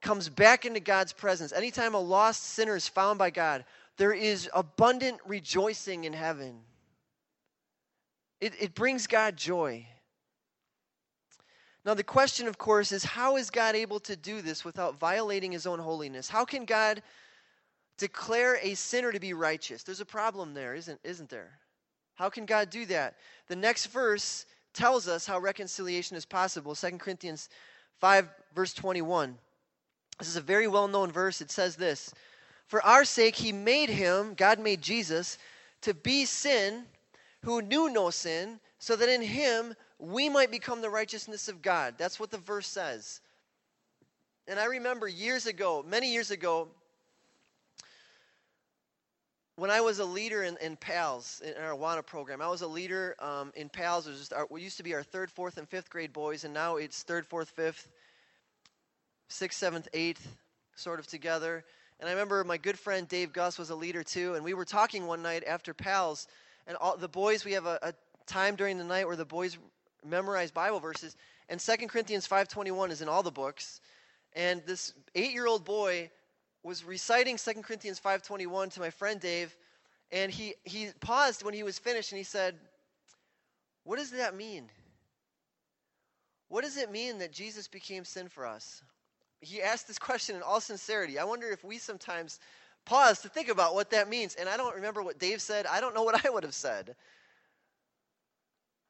comes 0.00 0.30
back 0.30 0.64
into 0.64 0.80
God's 0.80 1.12
presence, 1.12 1.52
anytime 1.52 1.94
a 1.94 2.00
lost 2.00 2.42
sinner 2.42 2.76
is 2.76 2.88
found 2.88 3.18
by 3.18 3.28
God, 3.28 3.62
there 3.98 4.14
is 4.14 4.48
abundant 4.54 5.18
rejoicing 5.26 6.04
in 6.04 6.14
heaven. 6.14 6.60
It, 8.40 8.54
it 8.58 8.74
brings 8.74 9.06
God 9.06 9.36
joy. 9.36 9.86
Now, 11.86 11.94
the 11.94 12.02
question, 12.02 12.48
of 12.48 12.58
course, 12.58 12.90
is 12.90 13.04
how 13.04 13.36
is 13.36 13.48
God 13.48 13.76
able 13.76 14.00
to 14.00 14.16
do 14.16 14.42
this 14.42 14.64
without 14.64 14.98
violating 14.98 15.52
his 15.52 15.68
own 15.68 15.78
holiness? 15.78 16.28
How 16.28 16.44
can 16.44 16.64
God 16.64 17.00
declare 17.96 18.58
a 18.60 18.74
sinner 18.74 19.12
to 19.12 19.20
be 19.20 19.32
righteous? 19.32 19.84
There's 19.84 20.00
a 20.00 20.04
problem 20.04 20.52
there, 20.52 20.74
isn't, 20.74 20.98
isn't 21.04 21.30
there? 21.30 21.60
How 22.16 22.28
can 22.28 22.44
God 22.44 22.70
do 22.70 22.86
that? 22.86 23.14
The 23.46 23.54
next 23.54 23.86
verse 23.86 24.46
tells 24.74 25.06
us 25.06 25.26
how 25.26 25.38
reconciliation 25.38 26.16
is 26.16 26.26
possible 26.26 26.74
2 26.74 26.98
Corinthians 26.98 27.48
5, 28.00 28.28
verse 28.52 28.74
21. 28.74 29.38
This 30.18 30.28
is 30.28 30.36
a 30.36 30.40
very 30.40 30.66
well 30.66 30.88
known 30.88 31.12
verse. 31.12 31.40
It 31.40 31.52
says 31.52 31.76
this 31.76 32.12
for 32.66 32.84
our 32.84 33.04
sake, 33.04 33.36
he 33.36 33.52
made 33.52 33.90
him, 33.90 34.34
God 34.34 34.58
made 34.58 34.82
Jesus, 34.82 35.38
to 35.82 35.94
be 35.94 36.24
sin 36.24 36.84
who 37.42 37.62
knew 37.62 37.88
no 37.88 38.10
sin, 38.10 38.58
so 38.80 38.96
that 38.96 39.08
in 39.08 39.22
him 39.22 39.76
we 39.98 40.28
might 40.28 40.50
become 40.50 40.82
the 40.82 40.90
righteousness 40.90 41.48
of 41.48 41.62
God. 41.62 41.94
That's 41.98 42.20
what 42.20 42.30
the 42.30 42.38
verse 42.38 42.66
says. 42.66 43.20
And 44.48 44.60
I 44.60 44.66
remember 44.66 45.08
years 45.08 45.46
ago, 45.46 45.84
many 45.86 46.12
years 46.12 46.30
ago, 46.30 46.68
when 49.56 49.70
I 49.70 49.80
was 49.80 49.98
a 49.98 50.04
leader 50.04 50.42
in, 50.42 50.58
in 50.60 50.76
PALS, 50.76 51.42
in 51.44 51.60
our 51.62 51.74
AWANA 51.74 52.04
program, 52.04 52.42
I 52.42 52.48
was 52.48 52.60
a 52.60 52.66
leader 52.66 53.16
um, 53.20 53.52
in 53.56 53.70
PALS. 53.70 54.06
It 54.06 54.10
was 54.10 54.18
just 54.18 54.32
our, 54.34 54.46
we 54.50 54.62
used 54.62 54.76
to 54.76 54.82
be 54.82 54.94
our 54.94 55.02
third, 55.02 55.30
fourth, 55.30 55.56
and 55.56 55.66
fifth 55.66 55.88
grade 55.88 56.12
boys, 56.12 56.44
and 56.44 56.52
now 56.52 56.76
it's 56.76 57.02
third, 57.02 57.26
fourth, 57.26 57.48
fifth, 57.48 57.88
sixth, 59.28 59.58
seventh, 59.58 59.88
eighth, 59.94 60.36
sort 60.74 61.00
of 61.00 61.06
together. 61.06 61.64
And 61.98 62.08
I 62.08 62.12
remember 62.12 62.44
my 62.44 62.58
good 62.58 62.78
friend 62.78 63.08
Dave 63.08 63.32
Gus 63.32 63.58
was 63.58 63.70
a 63.70 63.74
leader 63.74 64.04
too, 64.04 64.34
and 64.34 64.44
we 64.44 64.52
were 64.52 64.66
talking 64.66 65.06
one 65.06 65.22
night 65.22 65.42
after 65.46 65.72
PALS, 65.72 66.28
and 66.66 66.76
all 66.76 66.98
the 66.98 67.08
boys, 67.08 67.44
we 67.44 67.52
have 67.52 67.64
a, 67.64 67.78
a 67.80 67.94
time 68.26 68.56
during 68.56 68.76
the 68.76 68.84
night 68.84 69.06
where 69.06 69.16
the 69.16 69.24
boys 69.24 69.56
memorize 70.08 70.50
Bible 70.50 70.80
verses, 70.80 71.16
and 71.48 71.60
2 71.60 71.88
Corinthians 71.88 72.26
5.21 72.26 72.90
is 72.90 73.02
in 73.02 73.08
all 73.08 73.22
the 73.22 73.30
books, 73.30 73.80
and 74.34 74.62
this 74.66 74.92
eight-year-old 75.14 75.64
boy 75.64 76.10
was 76.62 76.84
reciting 76.84 77.36
2 77.36 77.62
Corinthians 77.62 78.00
5.21 78.00 78.72
to 78.74 78.80
my 78.80 78.90
friend 78.90 79.20
Dave, 79.20 79.56
and 80.12 80.30
he, 80.32 80.54
he 80.64 80.88
paused 81.00 81.44
when 81.44 81.54
he 81.54 81.62
was 81.62 81.78
finished, 81.78 82.12
and 82.12 82.18
he 82.18 82.24
said, 82.24 82.56
what 83.84 83.98
does 83.98 84.10
that 84.10 84.36
mean? 84.36 84.68
What 86.48 86.64
does 86.64 86.76
it 86.76 86.90
mean 86.90 87.18
that 87.18 87.32
Jesus 87.32 87.68
became 87.68 88.04
sin 88.04 88.28
for 88.28 88.46
us? 88.46 88.82
he 89.40 89.62
asked 89.62 89.86
this 89.86 89.98
question 89.98 90.36
in 90.36 90.42
all 90.42 90.60
sincerity. 90.60 91.18
I 91.18 91.24
wonder 91.24 91.48
if 91.50 91.64
we 91.64 91.78
sometimes 91.78 92.40
pause 92.84 93.20
to 93.22 93.28
think 93.28 93.48
about 93.48 93.74
what 93.74 93.90
that 93.90 94.08
means. 94.08 94.34
And 94.34 94.48
I 94.48 94.56
don't 94.56 94.74
remember 94.74 95.02
what 95.02 95.18
Dave 95.18 95.40
said. 95.40 95.66
I 95.66 95.80
don't 95.80 95.94
know 95.94 96.02
what 96.02 96.24
I 96.24 96.30
would 96.30 96.42
have 96.42 96.54
said. 96.54 96.96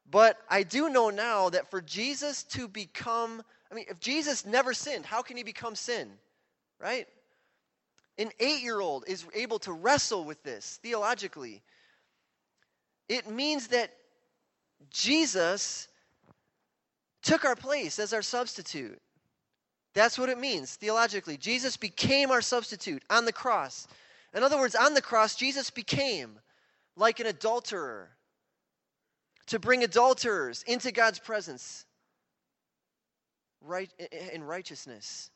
But 0.09 0.37
I 0.49 0.63
do 0.63 0.89
know 0.89 1.09
now 1.09 1.49
that 1.49 1.69
for 1.69 1.81
Jesus 1.81 2.43
to 2.43 2.67
become, 2.67 3.43
I 3.71 3.75
mean, 3.75 3.85
if 3.89 3.99
Jesus 3.99 4.45
never 4.45 4.73
sinned, 4.73 5.05
how 5.05 5.21
can 5.21 5.35
he 5.35 5.43
become 5.43 5.75
sin? 5.75 6.09
Right? 6.79 7.07
An 8.17 8.31
eight 8.39 8.61
year 8.61 8.79
old 8.79 9.03
is 9.07 9.25
able 9.33 9.59
to 9.59 9.73
wrestle 9.73 10.23
with 10.23 10.41
this 10.43 10.79
theologically. 10.81 11.61
It 13.09 13.29
means 13.29 13.67
that 13.67 13.91
Jesus 14.89 15.87
took 17.21 17.45
our 17.45 17.55
place 17.55 17.99
as 17.99 18.13
our 18.13 18.21
substitute. 18.21 18.99
That's 19.93 20.17
what 20.17 20.29
it 20.29 20.39
means 20.39 20.75
theologically. 20.75 21.37
Jesus 21.37 21.75
became 21.75 22.31
our 22.31 22.41
substitute 22.41 23.03
on 23.09 23.25
the 23.25 23.33
cross. 23.33 23.87
In 24.33 24.43
other 24.43 24.57
words, 24.57 24.75
on 24.75 24.93
the 24.93 25.01
cross, 25.01 25.35
Jesus 25.35 25.69
became 25.69 26.39
like 26.95 27.19
an 27.19 27.25
adulterer 27.25 28.16
to 29.47 29.59
bring 29.59 29.83
adulterers 29.83 30.63
into 30.67 30.91
God's 30.91 31.19
presence 31.19 31.85
right, 33.61 33.89
in 34.33 34.43
righteousness. 34.43 35.29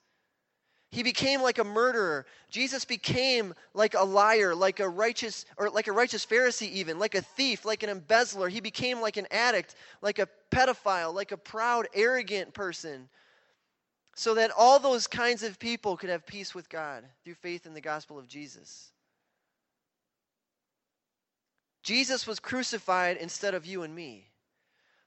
He 0.92 1.04
became 1.04 1.42
like 1.42 1.58
a 1.58 1.64
murderer. 1.64 2.26
Jesus 2.50 2.84
became 2.84 3.54
like 3.74 3.94
a 3.94 4.04
liar, 4.04 4.54
like 4.54 4.82
a 4.82 4.90
righteous 4.90 5.46
or 5.58 5.70
like 5.70 5.88
a 5.88 5.94
righteous 5.94 6.26
Pharisee 6.26 6.70
even, 6.70 7.00
like 7.00 7.16
a 7.16 7.22
thief, 7.22 7.64
like 7.64 7.84
an 7.84 7.90
embezzler. 7.90 8.50
He 8.50 8.60
became 8.60 9.00
like 9.00 9.16
an 9.16 9.28
addict, 9.32 9.76
like 10.02 10.20
a 10.20 10.28
pedophile, 10.52 11.14
like 11.14 11.32
a 11.32 11.38
proud, 11.38 11.88
arrogant 11.94 12.54
person. 12.54 13.08
So 14.16 14.36
that 14.36 14.52
all 14.58 14.80
those 14.80 15.08
kinds 15.08 15.44
of 15.44 15.58
people 15.58 15.96
could 15.96 16.10
have 16.10 16.26
peace 16.26 16.54
with 16.54 16.68
God 16.68 17.06
through 17.24 17.36
faith 17.36 17.66
in 17.66 17.74
the 17.74 17.80
gospel 17.80 18.20
of 18.20 18.28
Jesus. 18.28 18.92
Jesus 21.84 22.28
was 22.28 22.40
crucified 22.40 23.18
instead 23.18 23.54
of 23.54 23.66
you 23.66 23.84
and 23.84 23.96
me. 23.96 24.28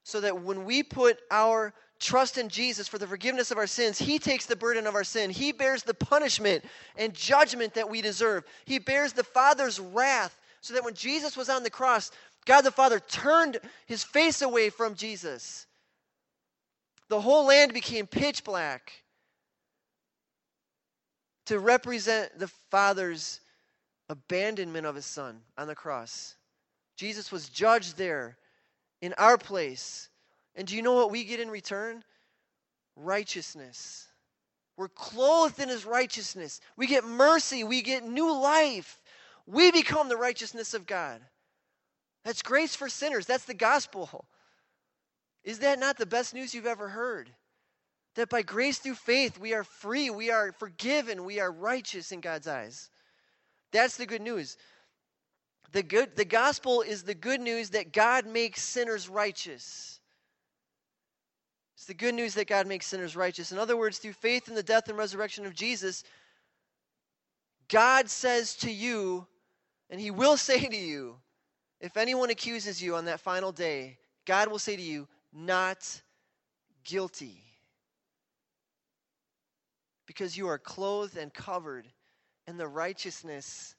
So 0.03 0.21
that 0.21 0.43
when 0.43 0.65
we 0.65 0.83
put 0.83 1.21
our 1.31 1.73
trust 1.99 2.37
in 2.37 2.49
Jesus 2.49 2.89
for 2.89 2.99
the 2.99 3.07
forgiveness 3.07 3.51
of 3.51 3.59
our 3.59 3.67
sins, 3.67 3.99
He 3.99 4.19
takes 4.19 4.47
the 4.47 4.57
burden 4.57 4.87
of 4.87 4.95
our 4.95 5.05
sin. 5.05 5.31
He 5.31 5.53
bears 5.53 5.83
the 5.83 5.95
punishment 5.95 6.65
and 6.97 7.15
judgment 7.15 7.75
that 7.75 7.89
we 7.89 8.03
deserve. 8.03 8.45
He 8.67 8.79
bears 8.79 9.13
the 9.13 9.25
Father's 9.25 9.81
wrath 9.81 10.39
so 10.61 10.75
that 10.75 10.85
when 10.85 10.95
Jesus 10.95 11.37
was 11.37 11.49
on 11.49 11.63
the 11.63 11.71
cross, 11.71 12.11
God 12.45 12.63
the 12.63 12.71
Father 12.71 13.01
turned 13.01 13.59
His 13.87 14.05
face 14.05 14.43
away 14.43 14.71
from 14.71 14.95
Jesus. 14.95 15.67
The 17.09 17.21
whole 17.21 17.47
land 17.47 17.73
became 17.73 18.07
pitch 18.07 18.45
black 18.45 18.93
to 21.47 21.59
represent 21.59 22.39
the 22.39 22.49
Father's 22.71 23.41
abandonment 24.09 24.87
of 24.87 24.95
His 24.95 25.07
Son 25.07 25.41
on 25.57 25.67
the 25.67 25.75
cross. 25.75 26.35
Jesus 26.97 27.33
was 27.33 27.49
judged 27.49 27.97
there 27.97 28.37
in 29.01 29.15
our 29.19 29.37
place. 29.39 30.09
And 30.55 30.67
do 30.67 30.77
you 30.77 30.83
know 30.83 30.95
what 30.95 31.11
we 31.11 31.25
get 31.25 31.41
in 31.41 31.51
return? 31.51 32.05
Righteousness. 32.97 34.09
We're 34.77 34.89
clothed 34.89 35.61
in 35.61 35.69
his 35.69 35.85
righteousness. 35.85 36.61
We 36.77 36.87
get 36.87 37.05
mercy. 37.05 37.65
We 37.65 37.83
get 37.83 38.05
new 38.05 38.33
life. 38.33 39.01
We 39.47 39.71
become 39.71 40.09
the 40.09 40.17
righteousness 40.17 40.75
of 40.75 40.87
God. 40.87 41.21
That's 42.25 42.43
grace 42.43 42.75
for 42.75 42.89
sinners. 42.89 43.27
That's 43.27 43.45
the 43.45 43.55
gospel. 43.55 44.25
Is 45.45 45.59
that 45.61 45.79
not 45.79 45.99
the 45.99 46.07
best 46.07 46.35
news 46.35 46.55
you've 46.55 46.67
ever 46.67 46.89
heard? 46.89 47.31
That 48.15 48.31
by 48.31 48.43
grace 48.43 48.79
through 48.79 48.95
faith, 48.95 49.39
we 49.39 49.53
are 49.53 49.65
free, 49.65 50.09
we 50.09 50.31
are 50.31 50.53
forgiven, 50.53 51.25
we 51.25 51.41
are 51.41 51.51
righteous 51.51 52.13
in 52.13 52.21
God's 52.21 52.49
eyes. 52.49 52.89
That's 53.73 53.97
the 53.97 54.07
good 54.07 54.23
news. 54.23 54.57
The, 55.75 55.83
good, 55.83 56.15
the 56.15 56.25
gospel 56.25 56.83
is 56.83 57.03
the 57.03 57.17
good 57.17 57.41
news 57.41 57.71
that 57.71 57.93
God 57.93 58.27
makes 58.27 58.63
sinners 58.63 59.09
righteous. 59.09 59.99
It's 61.75 61.87
the 61.87 61.95
good 61.95 62.15
news 62.15 62.35
that 62.35 62.47
God 62.47 62.69
makes 62.69 62.87
sinners 62.87 63.17
righteous. 63.17 63.51
In 63.51 63.59
other 63.59 63.77
words, 63.77 63.99
through 63.99 64.13
faith 64.13 64.47
in 64.47 64.55
the 64.55 64.63
death 64.63 64.89
and 64.89 64.97
resurrection 64.97 65.45
of 65.47 65.53
Jesus, 65.53 66.05
God 67.69 68.09
says 68.09 68.55
to 68.59 68.71
you, 68.71 69.27
and 69.91 70.01
He 70.01 70.13
will 70.13 70.37
say 70.39 70.65
to 70.65 70.77
you, 70.77 71.17
if 71.81 71.97
anyone 71.97 72.31
accuses 72.31 72.81
you 72.81 72.95
on 72.95 73.07
that 73.07 73.19
final 73.19 73.51
day, 73.51 73.99
God 74.27 74.47
will 74.47 74.61
say 74.61 74.77
to 74.77 74.83
you, 74.83 75.09
not 75.33 76.01
guilty. 76.85 77.43
Because 80.07 80.37
you 80.37 80.47
are 80.47 80.59
clothed 80.59 81.17
and 81.17 81.35
covered 81.35 81.89
in 82.47 82.59
the 82.59 82.69
righteousness 82.69 83.75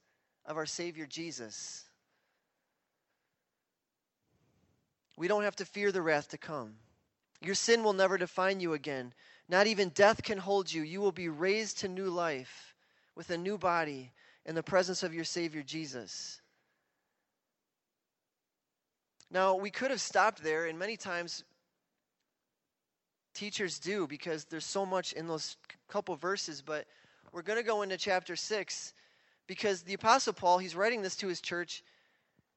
of 0.46 0.58
our 0.58 0.66
Savior 0.66 1.06
Jesus. 1.06 1.85
We 5.18 5.28
don't 5.28 5.44
have 5.44 5.56
to 5.58 5.66
fear 5.66 5.92
the 5.92 6.02
wrath 6.02 6.30
to 6.30 6.38
come. 6.38 6.76
Your 7.42 7.56
sin 7.56 7.84
will 7.84 7.94
never 7.94 8.18
define 8.18 8.60
you 8.60 8.74
again. 8.74 9.14
Not 9.48 9.68
even 9.68 9.90
death 9.90 10.24
can 10.24 10.38
hold 10.38 10.72
you. 10.72 10.82
You 10.82 11.02
will 11.02 11.12
be 11.12 11.30
raised 11.30 11.80
to 11.80 11.88
new 11.88 12.10
life 12.10 12.76
with 13.16 13.30
a 13.30 13.38
new 13.38 13.58
body 13.58 14.12
in 14.46 14.56
the 14.56 14.64
presence 14.64 15.04
of 15.04 15.14
your 15.14 15.24
Savior 15.24 15.64
Jesus. 15.64 16.42
Now, 19.32 19.56
we 19.56 19.70
could 19.70 19.92
have 19.92 20.01
stopped 20.01 20.44
there, 20.44 20.66
and 20.66 20.78
many 20.78 20.98
times 20.98 21.44
teachers 23.34 23.80
do 23.80 24.08
because 24.08 24.46
there's 24.46 24.66
so 24.66 24.86
much 24.86 25.14
in 25.14 25.28
those 25.28 25.58
couple 25.90 26.16
verses, 26.16 26.62
but 26.62 26.86
we're 27.32 27.42
going 27.42 27.60
to 27.60 27.66
go 27.66 27.82
into 27.82 27.98
chapter 27.98 28.36
6 28.36 28.94
because 29.48 29.82
the 29.82 29.94
Apostle 29.94 30.34
Paul, 30.34 30.58
he's 30.58 30.75
writing 30.75 31.01
this 31.01 31.18
to 31.18 31.28
his 31.28 31.42
church 31.42 31.84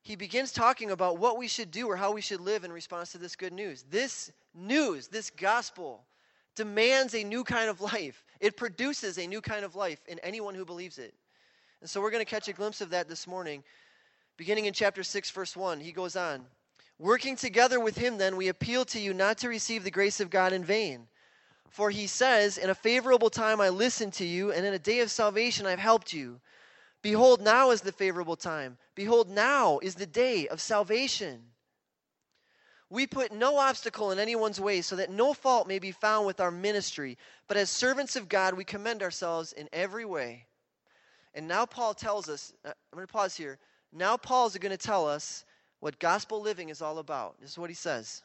he 0.03 0.17
begins 0.17 0.53
talking 0.53 0.91
about 0.91 1.19
what 1.19 1.37
we 1.37 1.49
should 1.49 1.71
do 1.71 1.89
or 1.89 1.97
how 1.97 2.13
we 2.13 2.21
should 2.21 2.41
live 2.41 2.65
in 2.65 2.73
response 2.73 3.13
to 3.13 3.19
this 3.19 3.37
good 3.37 3.53
news. 3.53 3.85
This 3.91 4.33
news, 4.55 5.09
this 5.09 5.31
gospel, 5.31 6.05
demands 6.55 7.15
a 7.15 7.25
new 7.25 7.45
kind 7.45 7.69
of 7.69 7.81
life. 7.93 8.25
It 8.41 8.57
produces 8.57 9.19
a 9.19 9.27
new 9.27 9.41
kind 9.41 9.65
of 9.65 9.75
life 9.75 10.01
in 10.09 10.19
anyone 10.21 10.55
who 10.55 10.65
believes 10.65 10.99
it. 10.99 11.15
And 11.81 11.89
so 11.89 12.01
we're 12.01 12.11
going 12.11 12.25
to 12.25 12.31
catch 12.31 12.49
a 12.49 12.53
glimpse 12.53 12.81
of 12.81 12.91
that 12.91 13.09
this 13.09 13.27
morning. 13.27 13.63
Beginning 14.37 14.67
in 14.67 14.73
chapter 14.73 15.03
6, 15.03 15.31
verse 15.31 15.57
1, 15.57 15.81
he 15.81 15.93
goes 15.93 16.17
on 16.17 16.45
Working 16.99 17.37
together 17.37 17.79
with 17.79 17.97
him, 17.97 18.19
then, 18.19 18.37
we 18.37 18.49
appeal 18.49 18.85
to 18.87 19.01
you 19.01 19.15
not 19.15 19.39
to 19.39 19.49
receive 19.49 19.85
the 19.85 19.91
grace 19.91 20.19
of 20.19 20.31
God 20.31 20.53
in 20.53 20.65
vain. 20.65 21.07
For 21.71 21.91
he 21.91 22.07
says, 22.07 22.59
In 22.59 22.71
a 22.71 22.75
favorable 22.75 23.31
time 23.31 23.61
I 23.61 23.69
listened 23.69 24.15
to 24.15 24.25
you, 24.25 24.53
and 24.53 24.67
in 24.67 24.75
a 24.75 24.79
day 24.79 25.01
of 25.01 25.11
salvation 25.11 25.67
I've 25.67 25.79
helped 25.79 26.13
you. 26.13 26.41
Behold, 27.03 27.41
now 27.41 27.71
is 27.71 27.81
the 27.81 27.93
favorable 27.93 28.37
time. 28.37 28.77
Behold, 28.95 29.29
now 29.29 29.79
is 29.79 29.95
the 29.95 30.07
day 30.07 30.49
of 30.49 30.61
salvation. 30.61 31.41
We 32.91 33.07
put 33.07 33.33
no 33.33 33.59
obstacle 33.59 34.11
in 34.11 34.19
anyone's 34.19 34.61
way 34.61 34.81
so 34.81 34.97
that 34.97 35.11
no 35.11 35.35
fault 35.35 35.69
may 35.69 35.79
be 35.79 35.93
found 35.93 36.27
with 36.27 36.41
our 36.41 36.51
ministry. 36.51 37.19
But 37.47 37.57
as 37.57 37.71
servants 37.71 38.17
of 38.17 38.29
God, 38.29 38.55
we 38.55 38.65
commend 38.65 39.03
ourselves 39.03 39.53
in 39.53 39.69
every 39.73 40.05
way. 40.05 40.47
And 41.35 41.47
now 41.47 41.67
Paul 41.67 41.95
tells 41.95 42.29
us, 42.29 42.53
uh, 42.65 42.69
I'm 42.69 42.97
going 42.97 43.07
to 43.07 43.13
pause 43.13 43.37
here. 43.37 43.59
Now 43.93 44.17
Paul's 44.17 44.57
going 44.57 44.77
to 44.77 44.79
tell 44.79 45.07
us 45.07 45.45
what 45.81 45.99
gospel 45.99 46.41
living 46.41 46.71
is 46.71 46.83
all 46.83 46.99
about. 46.99 47.41
This 47.41 47.51
is 47.51 47.59
what 47.59 47.71
he 47.71 47.75
says. 47.75 48.23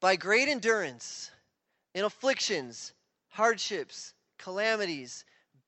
By 0.00 0.16
great 0.16 0.48
endurance, 0.48 1.30
in 1.94 2.04
afflictions, 2.04 2.94
hardships, 3.28 4.14
calamities, 4.38 5.24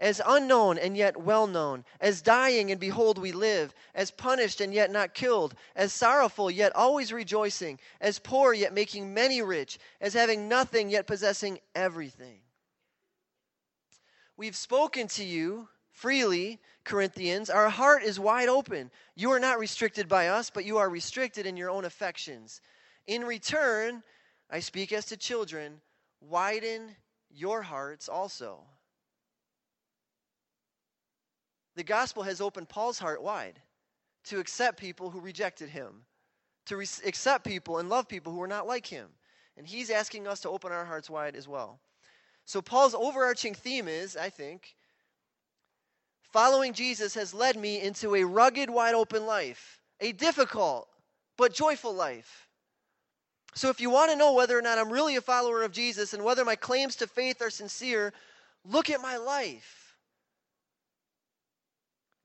as 0.00 0.20
unknown 0.26 0.78
and 0.78 0.96
yet 0.96 1.16
well 1.16 1.46
known, 1.46 1.84
as 2.00 2.22
dying 2.22 2.70
and 2.70 2.80
behold 2.80 3.18
we 3.18 3.32
live, 3.32 3.74
as 3.94 4.10
punished 4.10 4.60
and 4.62 4.72
yet 4.72 4.90
not 4.90 5.14
killed, 5.14 5.54
as 5.76 5.92
sorrowful 5.92 6.50
yet 6.50 6.74
always 6.74 7.12
rejoicing, 7.12 7.78
as 8.00 8.18
poor 8.18 8.54
yet 8.54 8.72
making 8.72 9.12
many 9.12 9.42
rich, 9.42 9.78
as 10.00 10.14
having 10.14 10.48
nothing 10.48 10.88
yet 10.88 11.06
possessing 11.06 11.60
everything. 11.74 12.40
We've 14.38 14.56
spoken 14.56 15.06
to 15.08 15.24
you 15.24 15.68
freely, 15.92 16.60
Corinthians. 16.82 17.50
Our 17.50 17.68
heart 17.68 18.02
is 18.02 18.18
wide 18.18 18.48
open. 18.48 18.90
You 19.14 19.32
are 19.32 19.40
not 19.40 19.58
restricted 19.58 20.08
by 20.08 20.28
us, 20.28 20.48
but 20.48 20.64
you 20.64 20.78
are 20.78 20.88
restricted 20.88 21.44
in 21.44 21.58
your 21.58 21.68
own 21.68 21.84
affections. 21.84 22.62
In 23.06 23.22
return, 23.22 24.02
I 24.50 24.60
speak 24.60 24.92
as 24.92 25.04
to 25.06 25.18
children, 25.18 25.82
widen 26.22 26.96
your 27.28 27.60
hearts 27.60 28.08
also. 28.08 28.64
The 31.80 31.84
gospel 31.84 32.24
has 32.24 32.42
opened 32.42 32.68
Paul's 32.68 32.98
heart 32.98 33.22
wide 33.22 33.58
to 34.24 34.38
accept 34.38 34.78
people 34.78 35.08
who 35.08 35.18
rejected 35.18 35.70
him, 35.70 36.04
to 36.66 36.76
re- 36.76 36.86
accept 37.06 37.42
people 37.42 37.78
and 37.78 37.88
love 37.88 38.06
people 38.06 38.34
who 38.34 38.42
are 38.42 38.46
not 38.46 38.66
like 38.66 38.84
him. 38.84 39.08
And 39.56 39.66
he's 39.66 39.88
asking 39.88 40.26
us 40.26 40.40
to 40.40 40.50
open 40.50 40.72
our 40.72 40.84
hearts 40.84 41.08
wide 41.08 41.34
as 41.34 41.48
well. 41.48 41.80
So, 42.44 42.60
Paul's 42.60 42.94
overarching 42.94 43.54
theme 43.54 43.88
is, 43.88 44.14
I 44.14 44.28
think, 44.28 44.74
following 46.30 46.74
Jesus 46.74 47.14
has 47.14 47.32
led 47.32 47.56
me 47.56 47.80
into 47.80 48.14
a 48.14 48.24
rugged, 48.24 48.68
wide 48.68 48.94
open 48.94 49.24
life, 49.24 49.80
a 50.00 50.12
difficult 50.12 50.86
but 51.38 51.54
joyful 51.54 51.94
life. 51.94 52.46
So, 53.54 53.70
if 53.70 53.80
you 53.80 53.88
want 53.88 54.10
to 54.10 54.18
know 54.18 54.34
whether 54.34 54.58
or 54.58 54.60
not 54.60 54.76
I'm 54.76 54.92
really 54.92 55.16
a 55.16 55.22
follower 55.22 55.62
of 55.62 55.72
Jesus 55.72 56.12
and 56.12 56.22
whether 56.24 56.44
my 56.44 56.56
claims 56.56 56.94
to 56.96 57.06
faith 57.06 57.40
are 57.40 57.48
sincere, 57.48 58.12
look 58.66 58.90
at 58.90 59.00
my 59.00 59.16
life. 59.16 59.79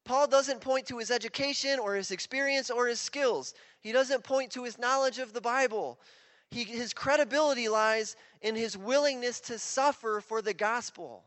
Paul 0.05 0.27
doesn't 0.27 0.61
point 0.61 0.85
to 0.87 0.99
his 0.99 1.11
education 1.11 1.79
or 1.79 1.95
his 1.95 2.11
experience 2.11 2.69
or 2.69 2.87
his 2.87 3.01
skills. 3.01 3.53
He 3.81 3.91
doesn't 3.91 4.23
point 4.23 4.51
to 4.51 4.63
his 4.63 4.77
knowledge 4.77 5.19
of 5.19 5.33
the 5.33 5.41
Bible. 5.41 5.99
He, 6.51 6.63
his 6.63 6.93
credibility 6.93 7.67
lies 7.67 8.15
in 8.41 8.55
his 8.55 8.77
willingness 8.77 9.39
to 9.41 9.59
suffer 9.59 10.21
for 10.21 10.41
the 10.41 10.53
gospel. 10.53 11.23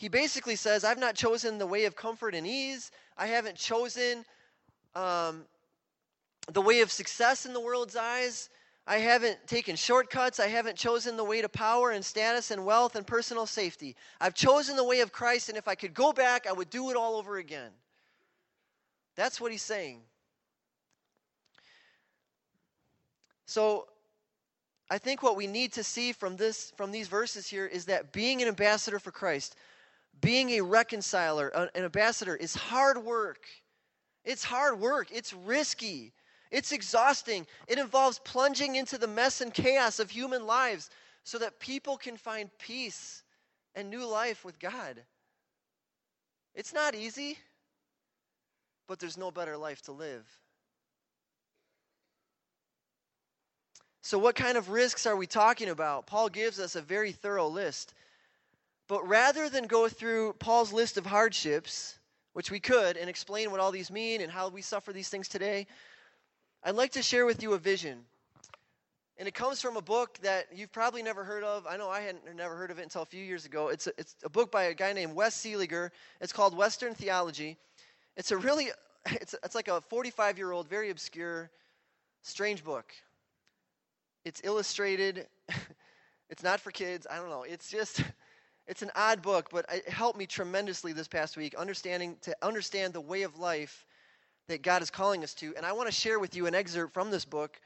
he 0.00 0.08
basically 0.08 0.56
says, 0.56 0.82
I've 0.82 0.98
not 0.98 1.14
chosen 1.14 1.58
the 1.58 1.66
way 1.66 1.84
of 1.84 1.94
comfort 1.94 2.34
and 2.34 2.46
ease. 2.46 2.90
I 3.18 3.26
haven't 3.26 3.58
chosen 3.58 4.24
um, 4.94 5.44
the 6.50 6.62
way 6.62 6.80
of 6.80 6.90
success 6.90 7.44
in 7.44 7.52
the 7.52 7.60
world's 7.60 7.96
eyes. 7.96 8.48
I 8.90 8.98
haven't 8.98 9.46
taken 9.46 9.76
shortcuts. 9.76 10.40
I 10.40 10.48
haven't 10.48 10.76
chosen 10.76 11.16
the 11.16 11.22
way 11.22 11.40
to 11.42 11.48
power 11.48 11.92
and 11.92 12.04
status 12.04 12.50
and 12.50 12.64
wealth 12.66 12.96
and 12.96 13.06
personal 13.06 13.46
safety. 13.46 13.94
I've 14.20 14.34
chosen 14.34 14.74
the 14.74 14.82
way 14.82 14.98
of 14.98 15.12
Christ, 15.12 15.48
and 15.48 15.56
if 15.56 15.68
I 15.68 15.76
could 15.76 15.94
go 15.94 16.12
back, 16.12 16.48
I 16.48 16.52
would 16.52 16.70
do 16.70 16.90
it 16.90 16.96
all 16.96 17.14
over 17.14 17.36
again. 17.36 17.70
That's 19.14 19.40
what 19.40 19.52
he's 19.52 19.62
saying. 19.62 20.00
So, 23.46 23.86
I 24.90 24.98
think 24.98 25.22
what 25.22 25.36
we 25.36 25.46
need 25.46 25.72
to 25.74 25.84
see 25.84 26.10
from 26.10 26.36
this 26.36 26.72
from 26.76 26.90
these 26.90 27.06
verses 27.06 27.46
here 27.46 27.66
is 27.66 27.84
that 27.84 28.10
being 28.10 28.42
an 28.42 28.48
ambassador 28.48 28.98
for 28.98 29.12
Christ, 29.12 29.54
being 30.20 30.50
a 30.50 30.62
reconciler, 30.62 31.52
uh, 31.54 31.68
an 31.76 31.84
ambassador 31.84 32.34
is 32.34 32.56
hard 32.56 32.98
work. 32.98 33.44
It's 34.24 34.42
hard 34.42 34.80
work. 34.80 35.12
It's 35.12 35.32
risky. 35.32 36.12
It's 36.50 36.72
exhausting. 36.72 37.46
It 37.68 37.78
involves 37.78 38.18
plunging 38.18 38.76
into 38.76 38.98
the 38.98 39.06
mess 39.06 39.40
and 39.40 39.54
chaos 39.54 40.00
of 40.00 40.10
human 40.10 40.46
lives 40.46 40.90
so 41.24 41.38
that 41.38 41.60
people 41.60 41.96
can 41.96 42.16
find 42.16 42.50
peace 42.58 43.22
and 43.74 43.88
new 43.88 44.06
life 44.06 44.44
with 44.44 44.58
God. 44.58 45.00
It's 46.54 46.72
not 46.72 46.94
easy, 46.94 47.38
but 48.88 48.98
there's 48.98 49.16
no 49.16 49.30
better 49.30 49.56
life 49.56 49.82
to 49.82 49.92
live. 49.92 50.26
So, 54.02 54.18
what 54.18 54.34
kind 54.34 54.58
of 54.58 54.70
risks 54.70 55.06
are 55.06 55.14
we 55.14 55.26
talking 55.26 55.68
about? 55.68 56.06
Paul 56.06 56.28
gives 56.28 56.58
us 56.58 56.74
a 56.74 56.82
very 56.82 57.12
thorough 57.12 57.48
list. 57.48 57.94
But 58.88 59.06
rather 59.06 59.48
than 59.48 59.68
go 59.68 59.88
through 59.88 60.32
Paul's 60.40 60.72
list 60.72 60.96
of 60.96 61.06
hardships, 61.06 62.00
which 62.32 62.50
we 62.50 62.58
could, 62.58 62.96
and 62.96 63.08
explain 63.08 63.52
what 63.52 63.60
all 63.60 63.70
these 63.70 63.90
mean 63.90 64.20
and 64.20 64.32
how 64.32 64.48
we 64.48 64.62
suffer 64.62 64.92
these 64.92 65.08
things 65.08 65.28
today, 65.28 65.68
I'd 66.62 66.74
like 66.74 66.92
to 66.92 67.02
share 67.02 67.24
with 67.24 67.42
you 67.42 67.54
a 67.54 67.58
vision. 67.58 68.04
And 69.16 69.26
it 69.26 69.34
comes 69.34 69.62
from 69.62 69.76
a 69.76 69.82
book 69.82 70.18
that 70.22 70.46
you've 70.54 70.72
probably 70.72 71.02
never 71.02 71.24
heard 71.24 71.42
of. 71.42 71.66
I 71.66 71.78
know 71.78 71.88
I 71.88 72.00
hadn't 72.00 72.36
never 72.36 72.54
heard 72.54 72.70
of 72.70 72.78
it 72.78 72.82
until 72.82 73.02
a 73.02 73.06
few 73.06 73.24
years 73.24 73.46
ago. 73.46 73.68
It's 73.68 73.86
a, 73.86 73.92
it's 73.96 74.14
a 74.24 74.28
book 74.28 74.50
by 74.50 74.64
a 74.64 74.74
guy 74.74 74.92
named 74.92 75.14
Wes 75.14 75.34
Seeliger. 75.34 75.90
It's 76.20 76.32
called 76.32 76.54
Western 76.54 76.94
Theology. 76.94 77.56
It's 78.16 78.30
a 78.30 78.36
really, 78.36 78.68
it's, 79.06 79.34
it's 79.42 79.54
like 79.54 79.68
a 79.68 79.80
45 79.80 80.36
year 80.36 80.52
old, 80.52 80.68
very 80.68 80.90
obscure, 80.90 81.50
strange 82.22 82.62
book. 82.62 82.92
It's 84.26 84.42
illustrated. 84.44 85.26
it's 86.30 86.42
not 86.42 86.60
for 86.60 86.70
kids. 86.70 87.06
I 87.10 87.16
don't 87.16 87.30
know. 87.30 87.44
It's 87.44 87.70
just, 87.70 88.02
it's 88.66 88.82
an 88.82 88.90
odd 88.94 89.22
book, 89.22 89.48
but 89.50 89.64
it 89.72 89.88
helped 89.88 90.18
me 90.18 90.26
tremendously 90.26 90.92
this 90.92 91.08
past 91.08 91.38
week, 91.38 91.54
understanding 91.54 92.16
to 92.22 92.36
understand 92.42 92.92
the 92.92 93.00
way 93.00 93.22
of 93.22 93.38
life 93.38 93.86
that 94.50 94.62
God 94.62 94.82
is 94.82 94.90
calling 94.90 95.22
us 95.22 95.32
to. 95.34 95.54
And 95.56 95.64
I 95.64 95.72
want 95.72 95.88
to 95.88 95.94
share 95.94 96.18
with 96.18 96.34
you 96.36 96.46
an 96.46 96.54
excerpt 96.54 96.92
from 96.92 97.10
this 97.10 97.24
book. 97.24 97.60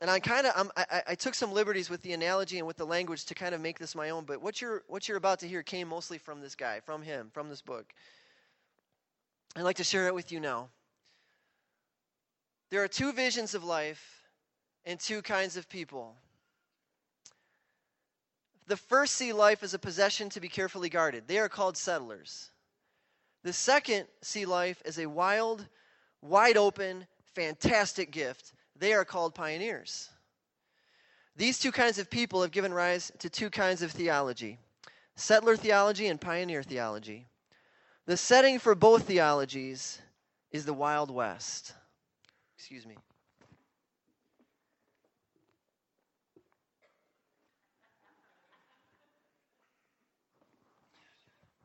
And 0.00 0.10
I 0.10 0.18
kind 0.18 0.46
of 0.46 0.70
I, 0.76 1.02
I 1.08 1.14
took 1.14 1.34
some 1.34 1.52
liberties 1.52 1.88
with 1.88 2.02
the 2.02 2.12
analogy 2.12 2.58
and 2.58 2.66
with 2.66 2.76
the 2.76 2.84
language 2.84 3.24
to 3.26 3.34
kind 3.34 3.54
of 3.54 3.60
make 3.60 3.78
this 3.78 3.94
my 3.94 4.10
own. 4.10 4.24
But 4.24 4.42
what 4.42 4.60
you're 4.60 4.82
what 4.88 5.08
you're 5.08 5.16
about 5.16 5.38
to 5.40 5.48
hear 5.48 5.62
came 5.62 5.88
mostly 5.88 6.18
from 6.18 6.40
this 6.40 6.56
guy, 6.56 6.80
from 6.80 7.02
him, 7.02 7.30
from 7.32 7.48
this 7.48 7.62
book. 7.62 7.86
I'd 9.56 9.62
like 9.62 9.76
to 9.76 9.84
share 9.84 10.08
it 10.08 10.14
with 10.14 10.32
you 10.32 10.40
now. 10.40 10.68
There 12.70 12.82
are 12.82 12.88
two 12.88 13.12
visions 13.12 13.54
of 13.54 13.62
life 13.62 14.24
and 14.84 14.98
two 14.98 15.22
kinds 15.22 15.56
of 15.56 15.68
people. 15.68 16.16
The 18.66 18.76
first 18.76 19.14
see 19.14 19.32
life 19.32 19.62
as 19.62 19.74
a 19.74 19.78
possession 19.78 20.28
to 20.30 20.40
be 20.40 20.48
carefully 20.48 20.88
guarded. 20.88 21.28
They 21.28 21.38
are 21.38 21.48
called 21.48 21.76
settlers. 21.76 22.50
The 23.44 23.52
second 23.52 24.06
see 24.22 24.46
life 24.46 24.82
as 24.86 24.98
a 24.98 25.06
wild, 25.06 25.66
wide 26.24 26.56
open, 26.56 27.06
fantastic 27.34 28.10
gift. 28.10 28.52
They 28.76 28.92
are 28.92 29.04
called 29.04 29.34
pioneers. 29.34 30.08
These 31.36 31.58
two 31.58 31.70
kinds 31.70 31.98
of 31.98 32.10
people 32.10 32.42
have 32.42 32.50
given 32.50 32.72
rise 32.72 33.12
to 33.18 33.28
two 33.28 33.50
kinds 33.50 33.82
of 33.82 33.92
theology 33.92 34.58
settler 35.16 35.56
theology 35.56 36.08
and 36.08 36.20
pioneer 36.20 36.62
theology. 36.62 37.26
The 38.06 38.16
setting 38.16 38.58
for 38.58 38.74
both 38.74 39.04
theologies 39.04 40.00
is 40.50 40.64
the 40.64 40.74
Wild 40.74 41.08
West. 41.08 41.72
Excuse 42.56 42.84
me. 42.84 42.96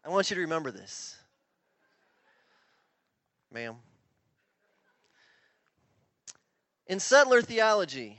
I 0.06 0.10
want 0.10 0.30
you 0.30 0.36
to 0.36 0.42
remember 0.42 0.72
this. 0.72 1.18
Ma'am. 3.52 3.76
In 6.90 7.00
settler 7.00 7.44
theology, 7.44 8.18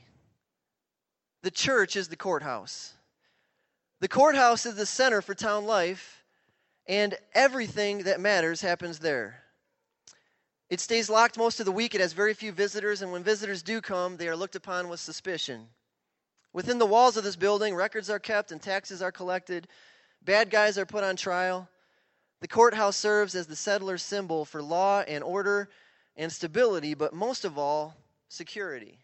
the 1.43 1.51
church 1.51 1.97
is 1.97 2.07
the 2.07 2.17
courthouse. 2.17 2.95
The 3.99 4.07
courthouse 4.07 4.65
is 4.65 4.77
the 4.77 4.87
center 4.87 5.21
for 5.21 5.35
town 5.35 5.67
life, 5.67 6.23
and 6.87 7.19
everything 7.35 8.05
that 8.05 8.21
matters 8.21 8.61
happens 8.61 9.01
there. 9.01 9.43
It 10.69 10.79
stays 10.79 11.11
locked 11.11 11.37
most 11.37 11.59
of 11.59 11.67
the 11.67 11.73
week. 11.73 11.97
It 11.97 12.01
has 12.01 12.13
very 12.13 12.33
few 12.33 12.53
visitors, 12.53 13.03
and 13.03 13.11
when 13.11 13.25
visitors 13.25 13.65
do 13.65 13.81
come, 13.81 14.17
they 14.17 14.29
are 14.29 14.37
looked 14.37 14.55
upon 14.55 14.89
with 14.89 15.01
suspicion. 15.01 15.67
Within 16.53 16.79
the 16.79 16.87
walls 16.87 17.17
of 17.17 17.25
this 17.25 17.35
building, 17.35 17.75
records 17.75 18.09
are 18.09 18.21
kept 18.21 18.53
and 18.53 18.63
taxes 18.63 19.03
are 19.03 19.11
collected. 19.11 19.67
Bad 20.23 20.49
guys 20.49 20.79
are 20.79 20.87
put 20.87 21.03
on 21.03 21.17
trial. 21.17 21.69
The 22.41 22.47
courthouse 22.47 22.97
serves 22.97 23.35
as 23.35 23.49
the 23.49 23.57
settler's 23.57 24.05
symbol 24.05 24.45
for 24.45 24.63
law 24.63 25.01
and 25.01 25.25
order 25.25 25.71
and 26.17 26.31
stability, 26.31 26.95
but 26.95 27.13
most 27.13 27.45
of 27.45 27.59
all, 27.59 27.97
security. 28.31 28.99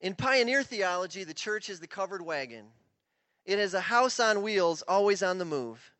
In 0.00 0.14
pioneer 0.14 0.62
theology, 0.62 1.24
the 1.24 1.32
church 1.32 1.70
is 1.70 1.80
the 1.80 1.86
covered 1.86 2.20
wagon. 2.20 2.66
It 3.46 3.58
is 3.58 3.72
a 3.72 3.80
house 3.80 4.20
on 4.20 4.42
wheels, 4.42 4.82
always 4.82 5.22
on 5.22 5.38
the 5.38 5.44
move. 5.44 5.92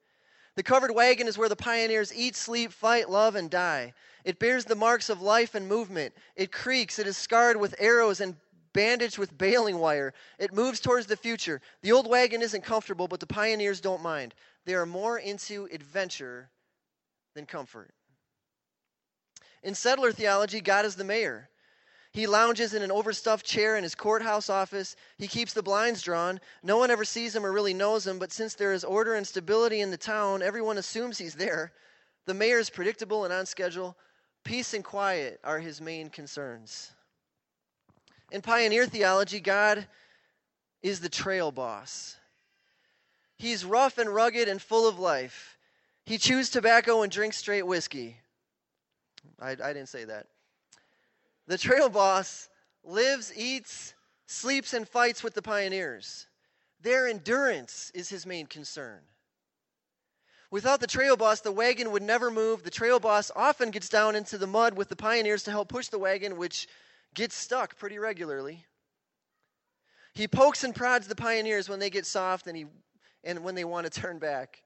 The 0.57 0.63
covered 0.63 0.91
wagon 0.91 1.29
is 1.29 1.39
where 1.39 1.49
the 1.49 1.57
pioneers 1.57 2.15
eat, 2.15 2.35
sleep, 2.35 2.73
fight, 2.73 3.09
love, 3.09 3.37
and 3.37 3.49
die. 3.49 3.95
It 4.25 4.39
bears 4.39 4.65
the 4.65 4.75
marks 4.75 5.09
of 5.09 5.23
life 5.23 5.55
and 5.55 5.69
movement. 5.69 6.15
It 6.35 6.51
creaks. 6.51 6.99
It 6.99 7.07
is 7.07 7.17
scarred 7.17 7.57
with 7.57 7.75
arrows 7.79 8.21
and 8.21 8.37
bandaged 8.73 9.19
with 9.19 9.39
baling 9.39 9.79
wire. 9.79 10.13
It 10.39 10.53
moves 10.53 10.81
towards 10.81 11.07
the 11.07 11.17
future. 11.17 11.61
The 11.83 11.93
old 11.93 12.09
wagon 12.09 12.43
isn't 12.43 12.65
comfortable, 12.65 13.07
but 13.07 13.21
the 13.21 13.27
pioneers 13.27 13.81
don't 13.81 14.03
mind. 14.03 14.35
They 14.65 14.75
are 14.75 14.87
more 14.87 15.19
into 15.19 15.69
adventure 15.73 16.51
than 17.35 17.47
comfort. 17.47 17.95
In 19.63 19.75
settler 19.75 20.13
theology, 20.13 20.61
God 20.61 20.85
is 20.85 20.97
the 20.97 21.05
mayor. 21.05 21.49
He 22.13 22.27
lounges 22.27 22.73
in 22.73 22.83
an 22.83 22.91
overstuffed 22.91 23.45
chair 23.45 23.77
in 23.77 23.83
his 23.83 23.95
courthouse 23.95 24.49
office. 24.49 24.97
He 25.19 25.29
keeps 25.29 25.53
the 25.53 25.63
blinds 25.63 26.01
drawn. 26.01 26.41
No 26.63 26.79
one 26.79 26.91
ever 26.91 27.05
sees 27.05 27.37
him 27.37 27.45
or 27.45 27.53
really 27.53 27.75
knows 27.75 28.07
him, 28.07 28.19
but 28.19 28.33
since 28.33 28.55
there 28.55 28.73
is 28.73 28.85
order 28.85 29.15
and 29.15 29.27
stability 29.27 29.83
in 29.83 29.91
the 29.91 29.99
town, 29.99 30.41
everyone 30.41 30.79
assumes 30.79 31.19
he's 31.19 31.35
there. 31.35 31.73
The 32.25 32.33
mayor 32.33 32.59
is 32.59 32.71
predictable 32.71 33.25
and 33.25 33.33
on 33.35 33.45
schedule. 33.45 33.97
Peace 34.45 34.73
and 34.73 34.83
quiet 34.83 35.41
are 35.45 35.59
his 35.59 35.81
main 35.81 36.09
concerns. 36.09 36.93
In 38.33 38.41
pioneer 38.41 38.87
theology, 38.87 39.41
God 39.41 39.87
is 40.83 41.01
the 41.01 41.09
trail 41.09 41.53
boss. 41.53 42.17
He's 43.37 43.65
rough 43.65 43.99
and 43.99 44.15
rugged 44.15 44.49
and 44.49 44.63
full 44.63 44.89
of 44.89 44.99
life. 44.99 45.59
He 46.07 46.17
chews 46.17 46.49
tobacco 46.49 47.03
and 47.03 47.13
drinks 47.13 47.37
straight 47.37 47.67
whiskey. 47.67 48.21
I, 49.41 49.51
I 49.51 49.73
didn't 49.73 49.89
say 49.89 50.05
that. 50.05 50.27
The 51.47 51.59
trail 51.59 51.89
boss 51.89 52.49
lives, 52.85 53.33
eats, 53.37 53.95
sleeps, 54.27 54.73
and 54.73 54.89
fights 54.89 55.23
with 55.23 55.35
the 55.35 55.43
pioneers. 55.43 56.27
Their 56.81 57.09
endurance 57.09 57.91
is 57.95 58.09
his 58.09 58.27
main 58.27 58.47
concern. 58.47 59.01
Without 60.51 60.81
the 60.81 60.87
trail 60.87 61.17
boss, 61.17 61.41
the 61.41 61.53
wagon 61.53 61.91
would 61.91 62.03
never 62.03 62.31
move. 62.31 62.63
The 62.63 62.71
trail 62.71 63.01
boss 63.01 63.31
often 63.35 63.71
gets 63.71 63.89
down 63.89 64.15
into 64.15 64.39
the 64.39 64.47
mud 64.47 64.77
with 64.77 64.89
the 64.89 64.97
pioneers 64.97 65.43
to 65.45 65.51
help 65.51 65.69
push 65.69 65.89
the 65.89 65.99
wagon, 65.99 66.37
which 66.37 66.69
gets 67.15 67.35
stuck 67.35 67.77
pretty 67.77 67.99
regularly. 67.99 68.65
He 70.15 70.29
pokes 70.29 70.65
and 70.65 70.75
prods 70.75 71.09
the 71.09 71.17
pioneers 71.17 71.69
when 71.69 71.79
they 71.79 71.91
get 71.91 72.07
soft 72.07 72.47
and 72.47 72.57
he 72.57 72.67
and 73.25 73.43
when 73.43 73.57
they 73.57 73.65
want 73.65 73.93
to 73.93 74.01
turn 74.01 74.19
back. 74.19 74.63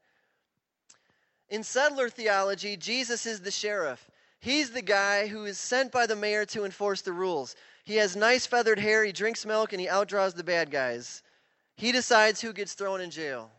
In 1.48 1.62
settler 1.62 2.10
theology, 2.10 2.76
Jesus 2.76 3.24
is 3.24 3.40
the 3.40 3.50
sheriff. 3.50 4.09
He's 4.40 4.70
the 4.70 4.82
guy 4.82 5.26
who 5.26 5.44
is 5.44 5.58
sent 5.58 5.92
by 5.92 6.06
the 6.06 6.16
mayor 6.16 6.46
to 6.46 6.64
enforce 6.64 7.02
the 7.02 7.12
rules. 7.12 7.54
He 7.84 7.96
has 7.96 8.16
nice 8.16 8.46
feathered 8.46 8.78
hair, 8.78 9.04
he 9.04 9.12
drinks 9.12 9.44
milk, 9.44 9.72
and 9.72 9.80
he 9.80 9.86
outdraws 9.86 10.34
the 10.34 10.44
bad 10.44 10.70
guys. 10.70 11.22
He 11.76 11.92
decides 11.92 12.40
who 12.40 12.52
gets 12.52 12.72
thrown 12.72 13.00
in 13.00 13.10
jail. 13.10 13.50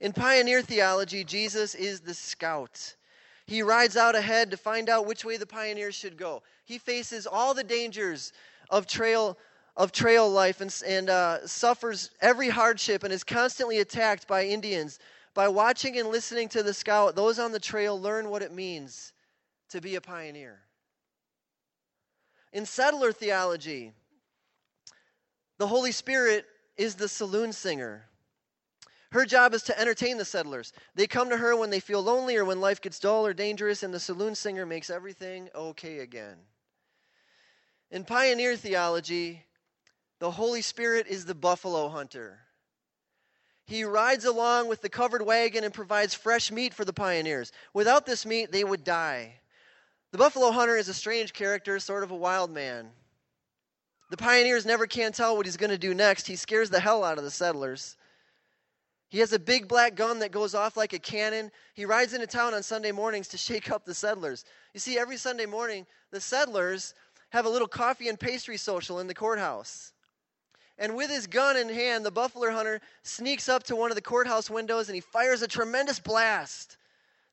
In 0.00 0.12
pioneer 0.14 0.62
theology, 0.62 1.24
Jesus 1.24 1.74
is 1.74 2.00
the 2.00 2.14
scout. 2.14 2.96
He 3.46 3.62
rides 3.62 3.96
out 3.96 4.14
ahead 4.14 4.50
to 4.50 4.56
find 4.56 4.88
out 4.88 5.06
which 5.06 5.24
way 5.24 5.36
the 5.36 5.46
pioneers 5.46 5.94
should 5.94 6.16
go. 6.16 6.42
He 6.64 6.78
faces 6.78 7.26
all 7.26 7.52
the 7.52 7.64
dangers 7.64 8.32
of 8.70 8.86
trail 8.86 9.36
of 9.76 9.92
trail 9.92 10.28
life 10.28 10.60
and, 10.60 10.74
and 10.86 11.08
uh, 11.08 11.46
suffers 11.46 12.10
every 12.20 12.48
hardship 12.48 13.02
and 13.02 13.12
is 13.12 13.24
constantly 13.24 13.78
attacked 13.78 14.26
by 14.26 14.44
Indians, 14.44 14.98
by 15.34 15.48
watching 15.48 15.98
and 15.98 16.08
listening 16.08 16.48
to 16.50 16.62
the 16.62 16.74
scout, 16.74 17.14
those 17.16 17.38
on 17.38 17.52
the 17.52 17.60
trail 17.60 18.00
learn 18.00 18.30
what 18.30 18.42
it 18.42 18.52
means 18.52 19.12
to 19.70 19.80
be 19.80 19.94
a 19.94 20.00
pioneer. 20.00 20.60
In 22.52 22.66
settler 22.66 23.12
theology, 23.12 23.92
the 25.58 25.66
Holy 25.66 25.92
Spirit 25.92 26.46
is 26.76 26.96
the 26.96 27.08
saloon 27.08 27.52
singer. 27.52 28.06
Her 29.12 29.24
job 29.24 29.54
is 29.54 29.62
to 29.64 29.78
entertain 29.78 30.18
the 30.18 30.24
settlers. 30.24 30.72
They 30.94 31.06
come 31.06 31.30
to 31.30 31.36
her 31.36 31.56
when 31.56 31.70
they 31.70 31.80
feel 31.80 32.02
lonely 32.02 32.36
or 32.36 32.44
when 32.44 32.60
life 32.60 32.80
gets 32.80 32.98
dull 32.98 33.26
or 33.26 33.34
dangerous, 33.34 33.82
and 33.82 33.92
the 33.92 34.00
saloon 34.00 34.34
singer 34.34 34.66
makes 34.66 34.88
everything 34.88 35.48
okay 35.54 35.98
again. 35.98 36.36
In 37.90 38.04
pioneer 38.04 38.56
theology, 38.56 39.44
the 40.20 40.30
Holy 40.30 40.62
Spirit 40.62 41.06
is 41.08 41.24
the 41.24 41.34
buffalo 41.34 41.88
hunter. 41.88 42.38
He 43.70 43.84
rides 43.84 44.24
along 44.24 44.66
with 44.66 44.82
the 44.82 44.88
covered 44.88 45.22
wagon 45.22 45.62
and 45.62 45.72
provides 45.72 46.12
fresh 46.12 46.50
meat 46.50 46.74
for 46.74 46.84
the 46.84 46.92
pioneers. 46.92 47.52
Without 47.72 48.04
this 48.04 48.26
meat, 48.26 48.50
they 48.50 48.64
would 48.64 48.82
die. 48.82 49.34
The 50.10 50.18
buffalo 50.18 50.50
hunter 50.50 50.76
is 50.76 50.88
a 50.88 50.92
strange 50.92 51.32
character, 51.32 51.78
sort 51.78 52.02
of 52.02 52.10
a 52.10 52.16
wild 52.16 52.50
man. 52.50 52.90
The 54.10 54.16
pioneers 54.16 54.66
never 54.66 54.88
can 54.88 55.12
tell 55.12 55.36
what 55.36 55.46
he's 55.46 55.56
going 55.56 55.70
to 55.70 55.78
do 55.78 55.94
next. 55.94 56.26
He 56.26 56.34
scares 56.34 56.68
the 56.68 56.80
hell 56.80 57.04
out 57.04 57.16
of 57.16 57.22
the 57.22 57.30
settlers. 57.30 57.96
He 59.08 59.20
has 59.20 59.32
a 59.32 59.38
big 59.38 59.68
black 59.68 59.94
gun 59.94 60.18
that 60.18 60.32
goes 60.32 60.52
off 60.52 60.76
like 60.76 60.92
a 60.92 60.98
cannon. 60.98 61.52
He 61.74 61.84
rides 61.84 62.12
into 62.12 62.26
town 62.26 62.54
on 62.54 62.64
Sunday 62.64 62.90
mornings 62.90 63.28
to 63.28 63.38
shake 63.38 63.70
up 63.70 63.84
the 63.84 63.94
settlers. 63.94 64.44
You 64.74 64.80
see, 64.80 64.98
every 64.98 65.16
Sunday 65.16 65.46
morning, 65.46 65.86
the 66.10 66.20
settlers 66.20 66.92
have 67.28 67.46
a 67.46 67.48
little 67.48 67.68
coffee 67.68 68.08
and 68.08 68.18
pastry 68.18 68.56
social 68.56 68.98
in 68.98 69.06
the 69.06 69.14
courthouse. 69.14 69.92
And 70.80 70.96
with 70.96 71.10
his 71.10 71.26
gun 71.26 71.58
in 71.58 71.68
hand, 71.68 72.06
the 72.06 72.10
buffalo 72.10 72.50
hunter 72.50 72.80
sneaks 73.02 73.50
up 73.50 73.62
to 73.64 73.76
one 73.76 73.90
of 73.90 73.96
the 73.96 74.02
courthouse 74.02 74.48
windows 74.48 74.88
and 74.88 74.94
he 74.94 75.02
fires 75.02 75.42
a 75.42 75.46
tremendous 75.46 76.00
blast 76.00 76.78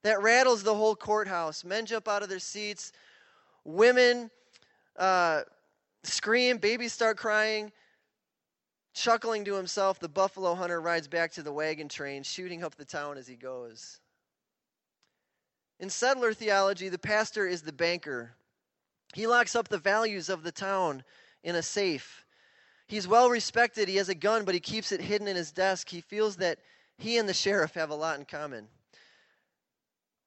that 0.04 0.22
rattles 0.22 0.64
the 0.64 0.76
whole 0.76 0.98
courthouse. 0.98 1.64
Men 1.64 1.86
jump 1.86 2.10
out 2.10 2.22
of 2.22 2.28
their 2.28 2.40
seats, 2.40 2.92
women 3.64 4.30
uh, 4.98 5.44
scream, 6.04 6.58
babies 6.58 6.92
start 6.92 7.18
crying. 7.18 7.72
Chuckling 8.94 9.46
to 9.46 9.54
himself, 9.54 9.98
the 10.00 10.10
buffalo 10.10 10.54
hunter 10.54 10.82
rides 10.82 11.08
back 11.08 11.32
to 11.34 11.44
the 11.44 11.52
wagon 11.52 11.88
train, 11.88 12.24
shooting 12.24 12.66
up 12.66 12.76
the 12.76 12.84
town 12.84 13.18
as 13.18 13.28
he 13.28 13.36
goes. 13.36 14.02
In 15.80 15.90
settler 15.90 16.34
theology, 16.34 16.90
the 16.90 16.98
pastor 16.98 17.48
is 17.48 17.62
the 17.62 17.72
banker. 17.72 18.36
He 19.14 19.26
locks 19.26 19.56
up 19.56 19.70
the 19.70 19.78
values 19.78 20.28
of 20.28 20.44
the 20.44 20.52
town 20.52 21.04
in 21.44 21.56
a 21.56 21.62
safe. 21.62 22.26
He's 22.88 23.08
well 23.08 23.30
respected. 23.30 23.88
He 23.88 23.98
has 23.98 24.10
a 24.10 24.16
gun, 24.16 24.46
but 24.46 24.54
he 24.54 24.60
keeps 24.60 24.92
it 24.92 25.02
hidden 25.02 25.28
in 25.28 25.36
his 25.36 25.52
desk. 25.52 25.90
He 25.90 26.02
feels 26.02 26.38
that 26.38 26.60
he 26.98 27.18
and 27.18 27.28
the 27.28 27.34
sheriff 27.34 27.74
have 27.74 27.90
a 27.90 27.96
lot 27.96 28.18
in 28.18 28.26
common. 28.26 28.68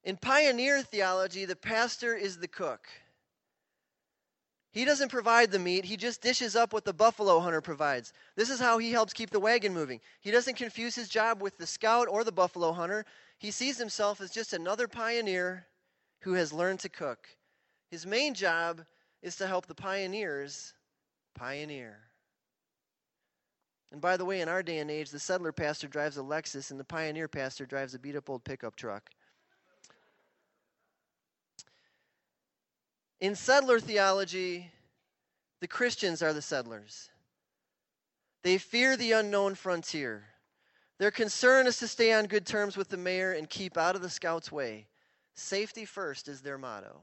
In 0.04 0.16
pioneer 0.16 0.82
theology, 0.82 1.44
the 1.44 1.56
pastor 1.56 2.14
is 2.14 2.38
the 2.38 2.48
cook. 2.48 2.86
He 4.72 4.84
doesn't 4.84 5.08
provide 5.08 5.50
the 5.50 5.58
meat, 5.58 5.84
he 5.84 5.96
just 5.96 6.22
dishes 6.22 6.54
up 6.54 6.72
what 6.72 6.84
the 6.84 6.92
buffalo 6.92 7.40
hunter 7.40 7.60
provides. 7.60 8.12
This 8.36 8.50
is 8.50 8.60
how 8.60 8.78
he 8.78 8.92
helps 8.92 9.12
keep 9.12 9.30
the 9.30 9.40
wagon 9.40 9.74
moving. 9.74 10.00
He 10.20 10.30
doesn't 10.30 10.54
confuse 10.54 10.94
his 10.94 11.08
job 11.08 11.42
with 11.42 11.58
the 11.58 11.66
scout 11.66 12.06
or 12.08 12.22
the 12.22 12.30
buffalo 12.30 12.72
hunter. 12.72 13.04
He 13.38 13.50
sees 13.50 13.78
himself 13.78 14.20
as 14.20 14.30
just 14.30 14.52
another 14.52 14.86
pioneer 14.86 15.66
who 16.20 16.34
has 16.34 16.52
learned 16.52 16.78
to 16.80 16.88
cook. 16.88 17.26
His 17.90 18.06
main 18.06 18.32
job 18.32 18.84
is 19.22 19.34
to 19.36 19.48
help 19.48 19.66
the 19.66 19.74
pioneers 19.74 20.72
pioneer. 21.34 22.09
And 23.92 24.00
by 24.00 24.16
the 24.16 24.24
way, 24.24 24.40
in 24.40 24.48
our 24.48 24.62
day 24.62 24.78
and 24.78 24.90
age, 24.90 25.10
the 25.10 25.18
settler 25.18 25.52
pastor 25.52 25.88
drives 25.88 26.16
a 26.16 26.22
Lexus 26.22 26.70
and 26.70 26.78
the 26.78 26.84
pioneer 26.84 27.28
pastor 27.28 27.66
drives 27.66 27.94
a 27.94 27.98
beat 27.98 28.16
up 28.16 28.30
old 28.30 28.44
pickup 28.44 28.76
truck. 28.76 29.10
In 33.20 33.34
settler 33.34 33.80
theology, 33.80 34.70
the 35.60 35.68
Christians 35.68 36.22
are 36.22 36.32
the 36.32 36.40
settlers. 36.40 37.10
They 38.42 38.56
fear 38.56 38.96
the 38.96 39.12
unknown 39.12 39.54
frontier. 39.54 40.24
Their 40.98 41.10
concern 41.10 41.66
is 41.66 41.78
to 41.78 41.88
stay 41.88 42.12
on 42.12 42.26
good 42.26 42.46
terms 42.46 42.76
with 42.76 42.88
the 42.88 42.96
mayor 42.96 43.32
and 43.32 43.48
keep 43.48 43.76
out 43.76 43.96
of 43.96 44.02
the 44.02 44.08
scout's 44.08 44.50
way. 44.50 44.86
Safety 45.34 45.84
first 45.84 46.28
is 46.28 46.40
their 46.40 46.58
motto. 46.58 47.02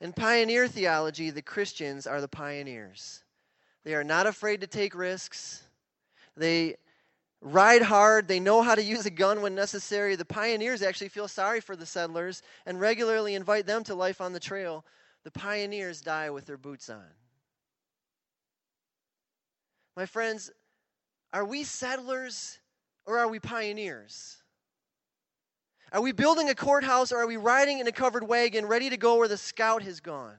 In 0.00 0.12
pioneer 0.12 0.68
theology, 0.68 1.30
the 1.30 1.42
Christians 1.42 2.06
are 2.06 2.20
the 2.20 2.28
pioneers. 2.28 3.24
They 3.86 3.94
are 3.94 4.02
not 4.02 4.26
afraid 4.26 4.62
to 4.62 4.66
take 4.66 4.96
risks. 4.96 5.62
They 6.36 6.74
ride 7.40 7.82
hard. 7.82 8.26
They 8.26 8.40
know 8.40 8.60
how 8.60 8.74
to 8.74 8.82
use 8.82 9.06
a 9.06 9.10
gun 9.10 9.42
when 9.42 9.54
necessary. 9.54 10.16
The 10.16 10.24
pioneers 10.24 10.82
actually 10.82 11.10
feel 11.10 11.28
sorry 11.28 11.60
for 11.60 11.76
the 11.76 11.86
settlers 11.86 12.42
and 12.66 12.80
regularly 12.80 13.36
invite 13.36 13.64
them 13.64 13.84
to 13.84 13.94
life 13.94 14.20
on 14.20 14.32
the 14.32 14.40
trail. 14.40 14.84
The 15.22 15.30
pioneers 15.30 16.00
die 16.00 16.30
with 16.30 16.46
their 16.46 16.56
boots 16.56 16.90
on. 16.90 17.04
My 19.96 20.04
friends, 20.04 20.50
are 21.32 21.44
we 21.44 21.62
settlers 21.62 22.58
or 23.06 23.18
are 23.18 23.28
we 23.28 23.38
pioneers? 23.38 24.38
Are 25.92 26.02
we 26.02 26.10
building 26.10 26.48
a 26.48 26.56
courthouse 26.56 27.12
or 27.12 27.18
are 27.18 27.26
we 27.28 27.36
riding 27.36 27.78
in 27.78 27.86
a 27.86 27.92
covered 27.92 28.26
wagon 28.26 28.66
ready 28.66 28.90
to 28.90 28.96
go 28.96 29.18
where 29.18 29.28
the 29.28 29.36
scout 29.36 29.84
has 29.84 30.00
gone? 30.00 30.38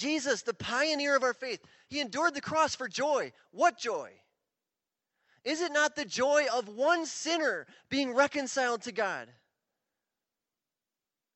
Jesus, 0.00 0.40
the 0.40 0.54
pioneer 0.54 1.14
of 1.14 1.22
our 1.22 1.34
faith, 1.34 1.60
he 1.88 2.00
endured 2.00 2.34
the 2.34 2.40
cross 2.40 2.74
for 2.74 2.88
joy. 2.88 3.32
What 3.50 3.78
joy? 3.78 4.10
Is 5.44 5.60
it 5.60 5.72
not 5.72 5.94
the 5.94 6.06
joy 6.06 6.46
of 6.52 6.68
one 6.68 7.04
sinner 7.04 7.66
being 7.90 8.14
reconciled 8.14 8.82
to 8.82 8.92
God? 8.92 9.28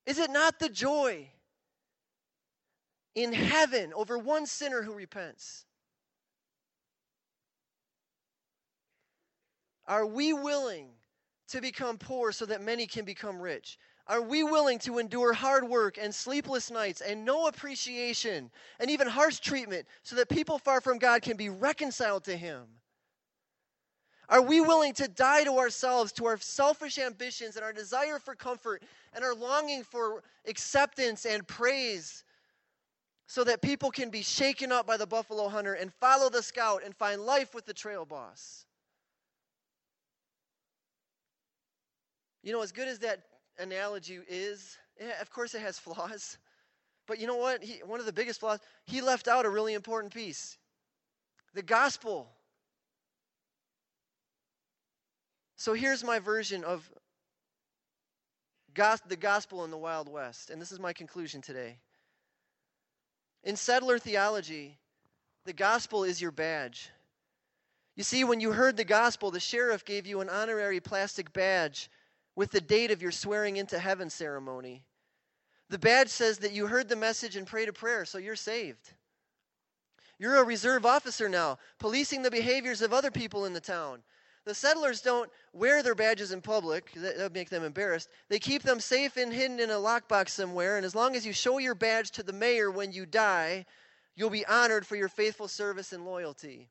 Is 0.06 0.18
it 0.18 0.30
not 0.30 0.58
the 0.58 0.70
joy 0.70 1.28
in 3.14 3.34
heaven 3.34 3.92
over 3.94 4.18
one 4.18 4.46
sinner 4.46 4.82
who 4.82 4.94
repents? 4.94 5.66
Are 9.86 10.06
we 10.06 10.32
willing 10.32 10.88
to 11.48 11.60
become 11.60 11.98
poor 11.98 12.32
so 12.32 12.46
that 12.46 12.62
many 12.62 12.86
can 12.86 13.04
become 13.04 13.40
rich? 13.40 13.78
Are 14.06 14.20
we 14.20 14.44
willing 14.44 14.78
to 14.80 14.98
endure 14.98 15.32
hard 15.32 15.66
work 15.66 15.96
and 15.98 16.14
sleepless 16.14 16.70
nights 16.70 17.00
and 17.00 17.24
no 17.24 17.46
appreciation 17.46 18.50
and 18.78 18.90
even 18.90 19.08
harsh 19.08 19.38
treatment 19.38 19.86
so 20.02 20.16
that 20.16 20.28
people 20.28 20.58
far 20.58 20.82
from 20.82 20.98
God 20.98 21.22
can 21.22 21.38
be 21.38 21.48
reconciled 21.48 22.24
to 22.24 22.36
Him? 22.36 22.64
Are 24.28 24.42
we 24.42 24.60
willing 24.60 24.92
to 24.94 25.08
die 25.08 25.44
to 25.44 25.52
ourselves, 25.58 26.12
to 26.12 26.26
our 26.26 26.38
selfish 26.38 26.98
ambitions 26.98 27.56
and 27.56 27.64
our 27.64 27.72
desire 27.72 28.18
for 28.18 28.34
comfort 28.34 28.82
and 29.14 29.24
our 29.24 29.34
longing 29.34 29.82
for 29.84 30.22
acceptance 30.46 31.24
and 31.24 31.46
praise 31.46 32.24
so 33.26 33.42
that 33.44 33.62
people 33.62 33.90
can 33.90 34.10
be 34.10 34.22
shaken 34.22 34.70
up 34.70 34.86
by 34.86 34.98
the 34.98 35.06
buffalo 35.06 35.48
hunter 35.48 35.74
and 35.74 35.92
follow 35.94 36.28
the 36.28 36.42
scout 36.42 36.82
and 36.84 36.94
find 36.94 37.22
life 37.22 37.54
with 37.54 37.64
the 37.64 37.74
trail 37.74 38.04
boss? 38.04 38.66
You 42.42 42.52
know, 42.52 42.62
as 42.62 42.72
good 42.72 42.88
as 42.88 42.98
that 42.98 43.20
analogy 43.58 44.18
is, 44.28 44.76
of 45.20 45.30
course, 45.30 45.54
it 45.54 45.60
has 45.60 45.78
flaws. 45.78 46.38
But 47.06 47.20
you 47.20 47.26
know 47.26 47.36
what? 47.36 47.62
He, 47.62 47.82
one 47.84 48.00
of 48.00 48.06
the 48.06 48.12
biggest 48.12 48.40
flaws, 48.40 48.60
he 48.84 49.00
left 49.00 49.28
out 49.28 49.44
a 49.44 49.50
really 49.50 49.74
important 49.74 50.12
piece 50.12 50.58
the 51.54 51.62
gospel. 51.62 52.28
So 55.56 55.72
here's 55.72 56.02
my 56.02 56.18
version 56.18 56.64
of 56.64 56.90
the 58.74 59.16
gospel 59.16 59.64
in 59.64 59.70
the 59.70 59.78
Wild 59.78 60.08
West, 60.08 60.50
and 60.50 60.60
this 60.60 60.72
is 60.72 60.80
my 60.80 60.92
conclusion 60.92 61.40
today. 61.40 61.78
In 63.44 63.54
settler 63.54 63.98
theology, 64.00 64.78
the 65.44 65.52
gospel 65.52 66.02
is 66.02 66.20
your 66.20 66.32
badge. 66.32 66.90
You 67.94 68.02
see, 68.02 68.24
when 68.24 68.40
you 68.40 68.50
heard 68.50 68.76
the 68.76 68.84
gospel, 68.84 69.30
the 69.30 69.38
sheriff 69.38 69.84
gave 69.84 70.06
you 70.06 70.20
an 70.20 70.28
honorary 70.28 70.80
plastic 70.80 71.32
badge 71.32 71.88
with 72.36 72.50
the 72.50 72.60
date 72.60 72.90
of 72.90 73.02
your 73.02 73.12
swearing 73.12 73.56
into 73.56 73.78
heaven 73.78 74.10
ceremony. 74.10 74.84
The 75.70 75.78
badge 75.78 76.08
says 76.08 76.38
that 76.38 76.52
you 76.52 76.66
heard 76.66 76.88
the 76.88 76.96
message 76.96 77.36
and 77.36 77.46
prayed 77.46 77.68
a 77.68 77.72
prayer, 77.72 78.04
so 78.04 78.18
you're 78.18 78.36
saved. 78.36 78.92
You're 80.18 80.36
a 80.36 80.44
reserve 80.44 80.86
officer 80.86 81.28
now, 81.28 81.58
policing 81.78 82.22
the 82.22 82.30
behaviors 82.30 82.82
of 82.82 82.92
other 82.92 83.10
people 83.10 83.44
in 83.44 83.52
the 83.52 83.60
town. 83.60 84.02
The 84.44 84.54
settlers 84.54 85.00
don't 85.00 85.30
wear 85.52 85.82
their 85.82 85.94
badges 85.94 86.30
in 86.30 86.42
public, 86.42 86.92
that 86.96 87.16
would 87.16 87.32
make 87.32 87.48
them 87.48 87.64
embarrassed. 87.64 88.10
They 88.28 88.38
keep 88.38 88.62
them 88.62 88.78
safe 88.78 89.16
and 89.16 89.32
hidden 89.32 89.58
in 89.58 89.70
a 89.70 89.74
lockbox 89.74 90.30
somewhere, 90.30 90.76
and 90.76 90.84
as 90.84 90.94
long 90.94 91.16
as 91.16 91.24
you 91.24 91.32
show 91.32 91.58
your 91.58 91.74
badge 91.74 92.10
to 92.12 92.22
the 92.22 92.32
mayor 92.32 92.70
when 92.70 92.92
you 92.92 93.06
die, 93.06 93.64
you'll 94.14 94.30
be 94.30 94.46
honored 94.46 94.86
for 94.86 94.96
your 94.96 95.08
faithful 95.08 95.48
service 95.48 95.92
and 95.92 96.04
loyalty. 96.04 96.68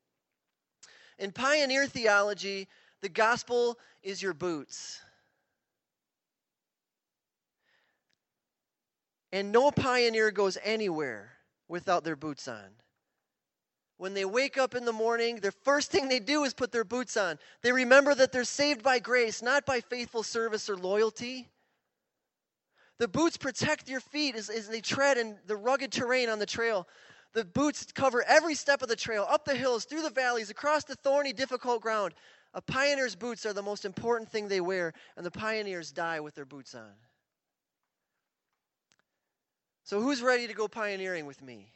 In 1.17 1.31
pioneer 1.31 1.87
theology, 1.87 2.67
the 3.01 3.09
gospel 3.09 3.77
is 4.03 4.21
your 4.21 4.33
boots. 4.33 5.01
And 9.33 9.51
no 9.51 9.71
pioneer 9.71 10.29
goes 10.29 10.59
anywhere 10.63 11.31
without 11.67 12.03
their 12.03 12.15
boots 12.15 12.47
on. 12.47 12.69
When 13.97 14.13
they 14.13 14.25
wake 14.25 14.59
up 14.59 14.75
in 14.75 14.85
the 14.85 14.93
morning, 14.93 15.37
the 15.37 15.51
first 15.51 15.89
thing 15.89 16.07
they 16.07 16.19
do 16.19 16.43
is 16.43 16.53
put 16.53 16.71
their 16.71 16.83
boots 16.83 17.17
on. 17.17 17.39
They 17.63 17.71
remember 17.71 18.13
that 18.13 18.31
they're 18.31 18.43
saved 18.43 18.83
by 18.83 18.99
grace, 18.99 19.41
not 19.41 19.65
by 19.65 19.81
faithful 19.81 20.21
service 20.21 20.69
or 20.69 20.77
loyalty. 20.77 21.49
The 22.99 23.07
boots 23.07 23.35
protect 23.35 23.89
your 23.89 24.01
feet 24.01 24.35
as, 24.35 24.51
as 24.51 24.69
they 24.69 24.81
tread 24.81 25.17
in 25.17 25.39
the 25.47 25.55
rugged 25.55 25.91
terrain 25.91 26.29
on 26.29 26.37
the 26.37 26.45
trail. 26.45 26.87
The 27.33 27.43
boots 27.43 27.87
cover 27.91 28.23
every 28.27 28.53
step 28.53 28.83
of 28.83 28.87
the 28.87 28.95
trail, 28.95 29.25
up 29.27 29.45
the 29.45 29.55
hills, 29.55 29.85
through 29.85 30.03
the 30.03 30.11
valleys, 30.11 30.51
across 30.51 30.83
the 30.83 30.95
thorny, 30.95 31.33
difficult 31.33 31.81
ground. 31.81 32.13
A 32.53 32.61
pioneer's 32.61 33.15
boots 33.15 33.47
are 33.47 33.53
the 33.53 33.63
most 33.63 33.83
important 33.83 34.29
thing 34.29 34.47
they 34.47 34.61
wear, 34.61 34.93
and 35.17 35.25
the 35.25 35.31
pioneers 35.31 35.91
die 35.91 36.19
with 36.19 36.35
their 36.35 36.45
boots 36.45 36.75
on. 36.75 36.93
So, 39.93 40.01
who's 40.01 40.23
ready 40.23 40.47
to 40.47 40.55
go 40.55 40.67
pioneering 40.67 41.27
with 41.27 41.39
me? 41.43 41.71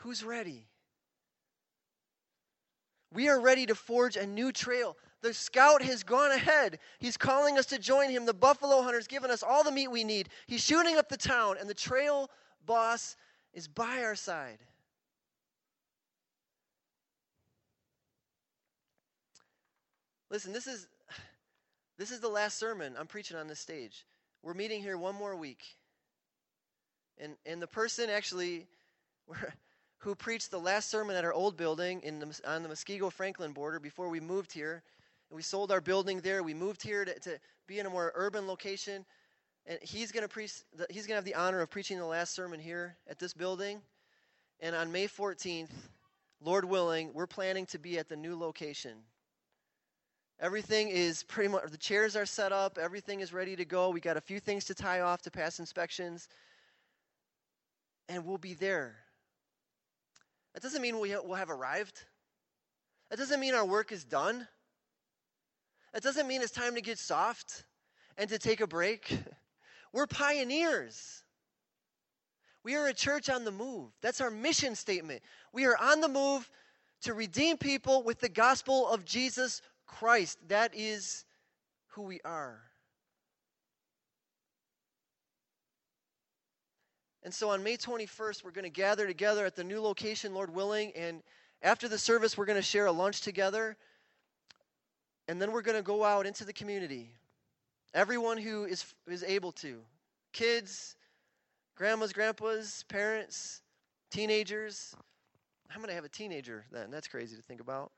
Who's 0.00 0.22
ready? 0.22 0.66
We 3.10 3.30
are 3.30 3.40
ready 3.40 3.64
to 3.64 3.74
forge 3.74 4.18
a 4.18 4.26
new 4.26 4.52
trail. 4.52 4.98
The 5.22 5.32
scout 5.32 5.80
has 5.80 6.02
gone 6.02 6.30
ahead. 6.30 6.78
He's 6.98 7.16
calling 7.16 7.56
us 7.56 7.64
to 7.68 7.78
join 7.78 8.10
him. 8.10 8.26
The 8.26 8.34
buffalo 8.34 8.82
hunter's 8.82 9.06
given 9.06 9.30
us 9.30 9.42
all 9.42 9.64
the 9.64 9.72
meat 9.72 9.88
we 9.88 10.04
need. 10.04 10.28
He's 10.46 10.62
shooting 10.62 10.98
up 10.98 11.08
the 11.08 11.16
town, 11.16 11.56
and 11.58 11.70
the 11.70 11.72
trail 11.72 12.28
boss 12.66 13.16
is 13.54 13.66
by 13.66 14.02
our 14.02 14.14
side. 14.14 14.58
Listen, 20.30 20.52
this 20.52 20.66
is 20.66 20.86
this 21.96 22.10
is 22.10 22.20
the 22.20 22.28
last 22.28 22.58
sermon 22.58 22.94
I'm 22.98 23.06
preaching 23.06 23.38
on 23.38 23.46
this 23.46 23.58
stage. 23.58 24.04
We're 24.42 24.52
meeting 24.52 24.82
here 24.82 24.98
one 24.98 25.14
more 25.14 25.34
week. 25.34 25.64
And, 27.18 27.36
and 27.46 27.62
the 27.62 27.66
person 27.66 28.10
actually 28.10 28.66
who 29.98 30.14
preached 30.14 30.50
the 30.50 30.60
last 30.60 30.90
sermon 30.90 31.16
at 31.16 31.24
our 31.24 31.32
old 31.32 31.56
building 31.56 32.00
in 32.02 32.18
the, 32.18 32.40
on 32.46 32.62
the 32.62 32.68
Muskego 32.68 33.10
Franklin 33.10 33.52
border 33.52 33.78
before 33.78 34.08
we 34.08 34.20
moved 34.20 34.52
here, 34.52 34.82
and 35.30 35.36
we 35.36 35.42
sold 35.42 35.72
our 35.72 35.80
building 35.80 36.20
there. 36.20 36.42
We 36.42 36.54
moved 36.54 36.82
here 36.82 37.04
to, 37.04 37.18
to 37.20 37.38
be 37.66 37.78
in 37.78 37.86
a 37.86 37.90
more 37.90 38.12
urban 38.14 38.46
location. 38.46 39.04
And 39.66 39.78
he's 39.80 40.12
going 40.12 40.22
to 40.22 40.28
preach, 40.28 40.52
he's 40.90 41.06
going 41.06 41.14
to 41.14 41.16
have 41.16 41.24
the 41.24 41.34
honor 41.34 41.60
of 41.60 41.70
preaching 41.70 41.98
the 41.98 42.04
last 42.04 42.34
sermon 42.34 42.60
here 42.60 42.96
at 43.08 43.18
this 43.18 43.32
building. 43.32 43.80
And 44.60 44.76
on 44.76 44.92
May 44.92 45.08
14th, 45.08 45.70
Lord 46.42 46.66
willing, 46.66 47.14
we're 47.14 47.26
planning 47.26 47.64
to 47.66 47.78
be 47.78 47.98
at 47.98 48.08
the 48.08 48.16
new 48.16 48.38
location. 48.38 48.92
Everything 50.38 50.88
is 50.88 51.22
pretty 51.22 51.48
much, 51.48 51.70
the 51.70 51.78
chairs 51.78 52.16
are 52.16 52.26
set 52.26 52.52
up, 52.52 52.76
everything 52.76 53.20
is 53.20 53.32
ready 53.32 53.56
to 53.56 53.64
go. 53.64 53.88
We 53.88 54.00
got 54.00 54.18
a 54.18 54.20
few 54.20 54.40
things 54.40 54.66
to 54.66 54.74
tie 54.74 55.00
off 55.00 55.22
to 55.22 55.30
pass 55.30 55.58
inspections 55.58 56.28
and 58.08 58.24
we'll 58.24 58.38
be 58.38 58.54
there. 58.54 58.96
That 60.54 60.62
doesn't 60.62 60.82
mean 60.82 61.00
we 61.00 61.14
will 61.16 61.34
have 61.34 61.50
arrived. 61.50 62.00
That 63.10 63.18
doesn't 63.18 63.40
mean 63.40 63.54
our 63.54 63.64
work 63.64 63.92
is 63.92 64.04
done. 64.04 64.46
That 65.92 66.02
doesn't 66.02 66.26
mean 66.26 66.42
it's 66.42 66.52
time 66.52 66.74
to 66.74 66.80
get 66.80 66.98
soft 66.98 67.64
and 68.16 68.28
to 68.30 68.38
take 68.38 68.60
a 68.60 68.66
break. 68.66 69.16
We're 69.92 70.06
pioneers. 70.06 71.22
We 72.64 72.76
are 72.76 72.86
a 72.86 72.94
church 72.94 73.28
on 73.28 73.44
the 73.44 73.52
move. 73.52 73.90
That's 74.00 74.20
our 74.20 74.30
mission 74.30 74.74
statement. 74.74 75.22
We 75.52 75.66
are 75.66 75.76
on 75.76 76.00
the 76.00 76.08
move 76.08 76.50
to 77.02 77.14
redeem 77.14 77.58
people 77.58 78.02
with 78.02 78.20
the 78.20 78.28
gospel 78.28 78.88
of 78.88 79.04
Jesus 79.04 79.60
Christ. 79.86 80.38
That 80.48 80.72
is 80.74 81.24
who 81.88 82.02
we 82.02 82.20
are. 82.24 82.62
And 87.24 87.32
so 87.32 87.48
on 87.50 87.62
May 87.62 87.78
21st, 87.78 88.44
we're 88.44 88.50
going 88.50 88.64
to 88.64 88.70
gather 88.70 89.06
together 89.06 89.46
at 89.46 89.56
the 89.56 89.64
new 89.64 89.80
location, 89.80 90.34
Lord 90.34 90.54
willing. 90.54 90.92
And 90.94 91.22
after 91.62 91.88
the 91.88 91.98
service, 91.98 92.36
we're 92.36 92.44
going 92.44 92.58
to 92.58 92.62
share 92.62 92.84
a 92.86 92.92
lunch 92.92 93.22
together. 93.22 93.76
And 95.26 95.40
then 95.40 95.50
we're 95.52 95.62
going 95.62 95.78
to 95.78 95.82
go 95.82 96.04
out 96.04 96.26
into 96.26 96.44
the 96.44 96.52
community. 96.52 97.10
Everyone 97.94 98.36
who 98.36 98.64
is, 98.64 98.84
is 99.06 99.22
able 99.22 99.52
to 99.52 99.80
kids, 100.34 100.96
grandmas, 101.76 102.12
grandpas, 102.12 102.84
parents, 102.88 103.62
teenagers. 104.10 104.94
I'm 105.70 105.78
going 105.78 105.88
to 105.88 105.94
have 105.94 106.04
a 106.04 106.10
teenager 106.10 106.66
then. 106.70 106.90
That's 106.90 107.08
crazy 107.08 107.36
to 107.36 107.42
think 107.42 107.60
about. 107.60 107.90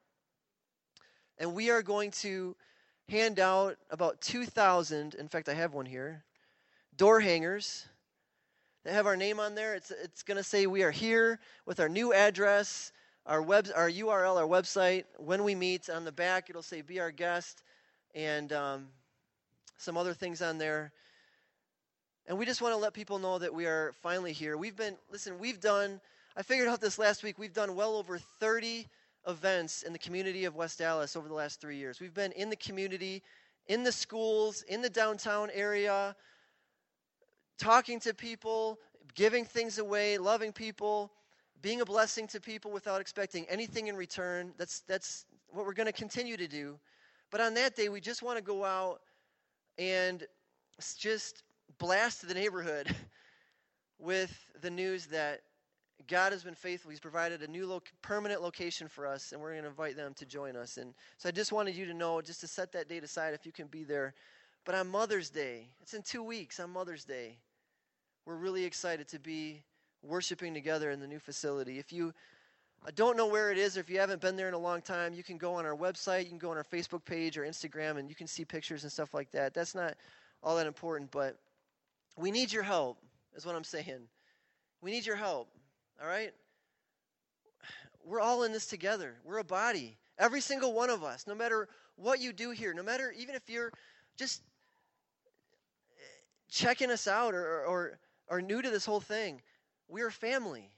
And 1.39 1.53
we 1.53 1.71
are 1.71 1.83
going 1.83 2.13
to 2.13 2.55
hand 3.09 3.41
out 3.41 3.77
about 3.91 4.21
2,000, 4.21 5.15
in 5.15 5.29
fact, 5.29 5.49
I 5.49 5.55
have 5.55 5.75
one 5.75 5.87
here, 5.87 6.23
door 6.97 7.21
hangers 7.21 7.87
that 8.87 8.95
have 8.95 9.07
our 9.07 9.17
name 9.17 9.41
on 9.41 9.57
there. 9.57 9.75
It's, 9.75 9.91
it's 9.91 10.23
going 10.23 10.37
to 10.37 10.45
say 10.45 10.69
we 10.69 10.85
are 10.85 10.93
here 10.93 11.41
with 11.67 11.81
our 11.81 11.89
new 11.89 12.13
address, 12.15 12.93
our, 13.27 13.43
web, 13.43 13.67
our 13.75 13.91
URL, 13.91 14.37
our 14.37 14.47
website. 14.47 15.07
When 15.19 15.43
we 15.43 15.57
meet 15.57 15.91
on 15.91 16.05
the 16.05 16.13
back, 16.13 16.49
it'll 16.49 16.63
say 16.63 16.83
be 16.83 17.01
our 17.01 17.11
guest 17.11 17.65
and 18.15 18.53
um, 18.53 18.87
some 19.77 19.97
other 19.97 20.15
things 20.15 20.41
on 20.41 20.59
there. 20.59 20.93
And 22.29 22.39
we 22.39 22.47
just 22.47 22.63
want 22.63 22.75
to 22.75 22.77
let 22.77 22.95
people 22.95 23.19
know 23.19 23.41
that 23.41 23.53
we 23.53 23.67
are 23.67 23.93
finally 24.03 24.33
here. 24.33 24.57
We've 24.57 24.77
been, 24.77 24.95
listen, 25.11 25.37
we've 25.41 25.59
done, 25.59 26.01
I 26.37 26.45
figured 26.45 26.69
out 26.69 26.81
this 26.81 26.97
last 26.97 27.25
week, 27.25 27.41
we've 27.41 27.53
done 27.53 27.75
well 27.75 27.97
over 27.97 28.19
30 28.39 28.87
events 29.27 29.83
in 29.83 29.93
the 29.93 29.99
community 29.99 30.45
of 30.45 30.55
West 30.55 30.81
Allis 30.81 31.17
over 31.17 31.27
the 31.27 31.35
last 31.35 31.61
three 31.61 31.77
years. 31.77 31.99
We've 31.99 32.15
been 32.15 32.31
in 32.33 32.51
the 32.51 32.57
community, 32.57 33.25
in 33.67 33.83
the 33.83 33.91
schools, 33.91 34.63
in 34.69 34.81
the 34.81 34.91
downtown 34.91 35.51
area, 35.53 36.15
talking 37.59 38.01
to 38.01 38.15
people, 38.15 38.79
giving 39.15 39.45
things 39.45 39.79
away, 39.79 40.19
loving 40.19 40.53
people, 40.53 41.13
being 41.63 41.81
a 41.81 41.85
blessing 41.85 42.27
to 42.29 42.41
people 42.41 42.71
without 42.71 43.01
expecting 43.01 43.47
anything 43.49 43.89
in 43.89 43.97
return. 43.97 44.53
That's, 44.59 44.81
that's 44.81 45.27
what 45.49 45.67
we're 45.67 45.73
going 45.73 45.87
to 45.87 45.93
continue 45.93 46.37
to 46.37 46.49
do. 46.49 46.79
But 47.31 47.41
on 47.41 47.55
that 47.55 47.75
day, 47.75 47.89
we 47.89 48.01
just 48.01 48.23
want 48.23 48.39
to 48.39 48.43
go 48.43 48.65
out 48.65 49.01
and 49.79 50.25
just 50.99 51.43
blast 51.79 52.27
the 52.27 52.35
neighborhood 52.35 52.95
with 53.99 54.47
the 54.61 54.71
news 54.71 55.07
that 55.07 55.41
God 56.07 56.33
has 56.33 56.45
been 56.45 56.55
faithful. 56.55 56.91
He's 56.91 57.01
provided 57.01 57.43
a 57.43 57.49
new 57.49 57.67
lo- 57.67 57.83
permanent 58.03 58.43
location 58.43 58.87
for 58.87 59.07
us, 59.07 59.33
and 59.33 59.41
we're 59.41 59.53
going 59.53 59.63
to 59.63 59.69
invite 59.69 59.97
them 59.97 60.15
to 60.15 60.27
join 60.27 60.57
us. 60.57 60.77
And 60.77 60.95
so 61.17 61.29
I 61.29 61.33
just 61.33 61.53
wanted 61.53 61.75
you 61.75 61.87
to 61.87 61.95
know, 61.95 62.21
just 62.21 62.41
to 62.43 62.47
set 62.47 62.73
that 62.73 62.89
date 62.89 63.03
aside 63.03 63.35
if 63.35 63.47
you 63.47 63.53
can 63.53 63.67
be 63.67 63.83
there. 63.83 64.15
But 64.65 64.75
on 64.75 64.89
Mother's 64.89 65.31
Day, 65.31 65.69
it's 65.81 65.95
in 65.95 66.03
two 66.03 66.23
weeks 66.23 66.61
on 66.61 66.71
Mother's 66.71 67.05
Day, 67.05 67.39
we're 68.27 68.35
really 68.35 68.65
excited 68.65 69.07
to 69.09 69.21
be 69.21 69.63
worshiping 70.03 70.53
together 70.53 70.91
in 70.91 71.01
the 71.01 71.07
new 71.07 71.21
facility. 71.21 71.79
If 71.79 71.93
you 71.93 72.13
uh, 72.85 72.91
don't 72.95 73.17
know 73.17 73.29
where 73.29 73.53
it 73.53 73.59
is, 73.59 73.77
or 73.77 73.81
if 73.81 73.89
you 73.89 74.01
haven't 74.01 74.21
been 74.21 74.37
there 74.37 74.49
in 74.49 74.55
a 74.55 74.59
long 74.59 74.83
time, 74.83 75.15
you 75.15 75.23
can 75.23 75.39
go 75.39 75.55
on 75.55 75.65
our 75.65 75.77
website, 75.77 76.25
you 76.25 76.31
can 76.31 76.39
go 76.39 76.51
on 76.51 76.57
our 76.57 76.65
Facebook 76.65 77.05
page 77.05 77.39
or 77.39 77.43
Instagram, 77.43 77.99
and 77.99 78.09
you 78.09 78.17
can 78.17 78.27
see 78.27 78.45
pictures 78.45 78.83
and 78.83 78.93
stuff 78.93 79.15
like 79.15 79.31
that. 79.31 79.55
That's 79.55 79.75
not 79.75 79.95
all 80.43 80.57
that 80.57 80.67
important, 80.67 81.11
but 81.13 81.39
we 82.17 82.31
need 82.31 82.53
your 82.53 82.65
help, 82.65 82.99
is 83.37 83.47
what 83.47 83.55
I'm 83.55 83.65
saying. 83.65 84.09
We 84.81 84.91
need 84.91 85.07
your 85.07 85.17
help, 85.17 85.49
all 86.03 86.09
right? 86.09 86.33
We're 88.05 88.21
all 88.21 88.43
in 88.43 88.53
this 88.53 88.67
together. 88.67 89.15
We're 89.25 89.39
a 89.39 89.45
body. 89.45 89.97
Every 90.19 90.41
single 90.41 90.73
one 90.73 90.91
of 90.91 91.05
us, 91.05 91.27
no 91.27 91.35
matter 91.35 91.69
what 91.97 92.21
you 92.21 92.33
do 92.33 92.51
here, 92.51 92.75
no 92.75 92.83
matter 92.83 93.13
even 93.17 93.35
if 93.35 93.49
you're 93.49 93.73
just 94.17 94.43
eh, 95.91 96.03
checking 96.51 96.91
us 96.91 97.07
out 97.07 97.35
or, 97.35 97.65
or, 97.65 97.99
are 98.29 98.41
new 98.41 98.63
to 98.63 98.71
this 98.71 98.87
whole 98.87 99.01
thing, 99.01 99.41
we 99.89 100.03
are 100.03 100.11
family. 100.11 100.71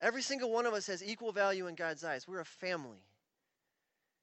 Every 0.00 0.22
single 0.22 0.52
one 0.52 0.66
of 0.66 0.74
us 0.74 0.86
has 0.86 1.02
equal 1.02 1.32
value 1.32 1.66
in 1.66 1.74
God's 1.74 2.04
eyes. 2.04 2.26
We're 2.28 2.40
a 2.40 2.44
family. 2.44 3.02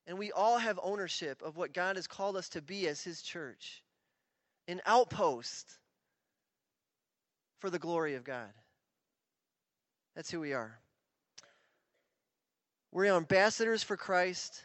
And 0.08 0.18
we 0.18 0.32
all 0.32 0.58
have 0.58 0.80
ownership 0.82 1.42
of 1.42 1.58
what 1.58 1.74
God 1.74 1.96
has 1.96 2.08
called 2.08 2.38
us 2.38 2.50
to 2.50 2.62
be 2.62 2.88
as 2.88 3.04
His 3.04 3.22
church 3.22 3.82
an 4.68 4.82
outpost 4.86 5.78
for 7.60 7.70
the 7.70 7.80
glory 7.80 8.16
of 8.16 8.24
God. 8.24 8.52
That's 10.16 10.32
who 10.32 10.40
we 10.40 10.54
are. 10.54 10.80
We're 12.92 13.06
ambassadors 13.16 13.84
for 13.84 13.98
Christ. 13.98 14.64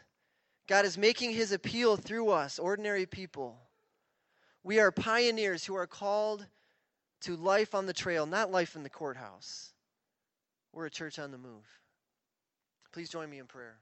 God 0.67 0.85
is 0.85 0.97
making 0.97 1.31
His 1.31 1.51
appeal 1.51 1.97
through 1.97 2.29
us, 2.29 2.57
ordinary 2.57 3.05
people. 3.05 3.59
We 4.63 4.79
are 4.79 4.91
pioneers 4.91 5.65
who 5.65 5.75
are 5.75 5.87
called 5.87 6.45
to 7.21 7.35
life 7.35 7.75
on 7.75 7.85
the 7.85 7.93
trail, 7.93 8.25
not 8.25 8.51
life 8.51 8.75
in 8.75 8.83
the 8.83 8.89
courthouse. 8.89 9.71
We're 10.73 10.85
a 10.85 10.91
church 10.91 11.19
on 11.19 11.31
the 11.31 11.37
move. 11.37 11.67
Please 12.91 13.09
join 13.09 13.29
me 13.29 13.39
in 13.39 13.45
prayer. 13.45 13.77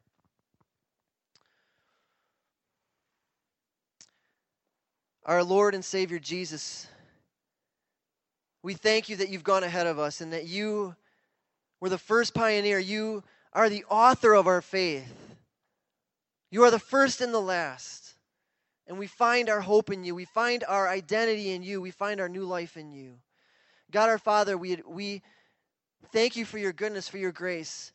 Our 5.26 5.44
Lord 5.44 5.76
and 5.76 5.86
Savior 5.86 6.20
Jesus, 6.20 6.88
we 8.64 8.74
thank 8.74 9.10
you 9.10 9.18
that 9.18 9.30
you've 9.30 9.44
gone 9.44 9.64
ahead 9.64 9.88
of 9.88 10.00
us 10.00 10.22
and 10.22 10.34
that 10.34 10.48
you 10.48 10.96
were 11.80 11.90
the 11.90 11.98
first 11.98 12.34
pioneer. 12.34 12.80
You 12.80 13.24
are 13.54 13.70
the 13.70 13.86
author 13.90 14.34
of 14.34 14.48
our 14.48 14.62
faith. 14.62 15.14
You 16.52 16.64
are 16.64 16.72
the 16.72 16.80
first 16.80 17.22
and 17.22 17.34
the 17.34 17.42
last. 17.42 18.14
And 18.88 18.98
we 18.98 19.06
find 19.06 19.50
our 19.50 19.62
hope 19.62 19.92
in 19.92 20.04
you. 20.04 20.16
We 20.16 20.26
find 20.26 20.64
our 20.68 20.90
identity 20.90 21.52
in 21.52 21.62
you. 21.62 21.80
We 21.80 21.92
find 21.92 22.20
our 22.20 22.30
new 22.30 22.46
life 22.46 22.76
in 22.76 22.92
you. 22.92 23.20
God 23.92 24.10
our 24.10 24.18
Father, 24.18 24.58
we, 24.58 24.82
we 24.88 25.22
thank 26.12 26.36
you 26.36 26.46
for 26.46 26.58
your 26.58 26.74
goodness, 26.74 27.10
for 27.10 27.18
your 27.18 27.32
grace, 27.32 27.92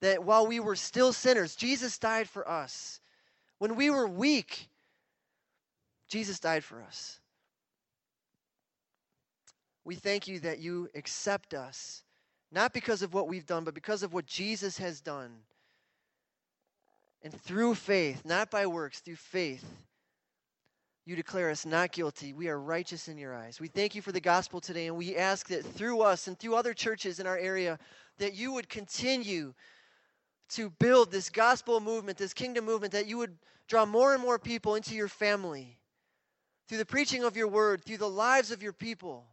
that 0.00 0.24
while 0.24 0.46
we 0.46 0.60
were 0.60 0.76
still 0.76 1.12
sinners, 1.12 1.56
Jesus 1.56 1.98
died 1.98 2.28
for 2.28 2.48
us. 2.48 3.00
When 3.58 3.76
we 3.76 3.90
were 3.90 4.08
weak, 4.08 4.68
Jesus 6.08 6.38
died 6.40 6.64
for 6.64 6.82
us. 6.82 7.20
We 9.84 9.94
thank 9.94 10.26
you 10.26 10.40
that 10.40 10.60
you 10.60 10.88
accept 10.94 11.52
us, 11.52 12.04
not 12.50 12.72
because 12.72 13.02
of 13.02 13.12
what 13.12 13.28
we've 13.28 13.46
done, 13.46 13.64
but 13.64 13.74
because 13.74 14.02
of 14.02 14.14
what 14.14 14.26
Jesus 14.26 14.78
has 14.78 15.00
done. 15.00 15.30
And 17.22 17.32
through 17.42 17.74
faith, 17.74 18.24
not 18.24 18.50
by 18.50 18.66
works, 18.66 19.00
through 19.00 19.16
faith, 19.16 19.64
you 21.06 21.16
declare 21.16 21.50
us 21.50 21.66
not 21.66 21.92
guilty. 21.92 22.32
We 22.32 22.48
are 22.48 22.58
righteous 22.58 23.08
in 23.08 23.18
your 23.18 23.34
eyes. 23.34 23.60
We 23.60 23.68
thank 23.68 23.94
you 23.94 24.00
for 24.00 24.12
the 24.12 24.20
gospel 24.20 24.60
today, 24.60 24.86
and 24.86 24.96
we 24.96 25.16
ask 25.16 25.48
that 25.48 25.64
through 25.64 26.00
us 26.00 26.28
and 26.28 26.38
through 26.38 26.54
other 26.54 26.72
churches 26.72 27.20
in 27.20 27.26
our 27.26 27.36
area, 27.36 27.78
that 28.18 28.34
you 28.34 28.52
would 28.52 28.68
continue 28.68 29.52
to 30.50 30.70
build 30.70 31.10
this 31.10 31.28
gospel 31.28 31.80
movement, 31.80 32.16
this 32.16 32.32
kingdom 32.32 32.64
movement, 32.64 32.92
that 32.92 33.06
you 33.06 33.18
would 33.18 33.36
draw 33.68 33.84
more 33.84 34.14
and 34.14 34.22
more 34.22 34.38
people 34.38 34.76
into 34.76 34.94
your 34.94 35.08
family 35.08 35.78
through 36.68 36.78
the 36.78 36.86
preaching 36.86 37.24
of 37.24 37.36
your 37.36 37.48
word, 37.48 37.84
through 37.84 37.98
the 37.98 38.08
lives 38.08 38.50
of 38.50 38.62
your 38.62 38.72
people, 38.72 39.26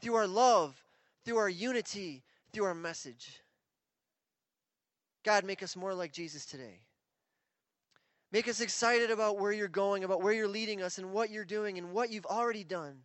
through 0.00 0.14
our 0.14 0.26
love, 0.26 0.82
through 1.24 1.36
our 1.36 1.48
unity, 1.48 2.24
through 2.52 2.64
our 2.64 2.74
message. 2.74 3.40
God, 5.24 5.44
make 5.44 5.62
us 5.62 5.76
more 5.76 5.94
like 5.94 6.12
Jesus 6.12 6.46
today. 6.46 6.85
Make 8.36 8.48
us 8.48 8.60
excited 8.60 9.10
about 9.10 9.38
where 9.38 9.50
you're 9.50 9.66
going, 9.66 10.04
about 10.04 10.20
where 10.20 10.34
you're 10.34 10.46
leading 10.46 10.82
us, 10.82 10.98
and 10.98 11.10
what 11.10 11.30
you're 11.30 11.42
doing, 11.42 11.78
and 11.78 11.92
what 11.92 12.10
you've 12.12 12.26
already 12.26 12.64
done. 12.64 12.98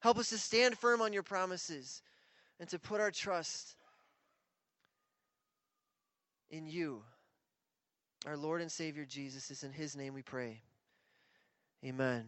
Help 0.00 0.18
us 0.18 0.30
to 0.30 0.38
stand 0.38 0.76
firm 0.76 1.00
on 1.00 1.12
your 1.12 1.22
promises 1.22 2.02
and 2.58 2.68
to 2.68 2.80
put 2.80 3.00
our 3.00 3.12
trust 3.12 3.76
in 6.50 6.66
you. 6.66 7.04
Our 8.26 8.36
Lord 8.36 8.60
and 8.60 8.72
Savior 8.72 9.04
Jesus 9.04 9.52
is 9.52 9.62
in 9.62 9.70
his 9.70 9.94
name 9.94 10.14
we 10.14 10.22
pray. 10.22 10.62
Amen. 11.84 12.24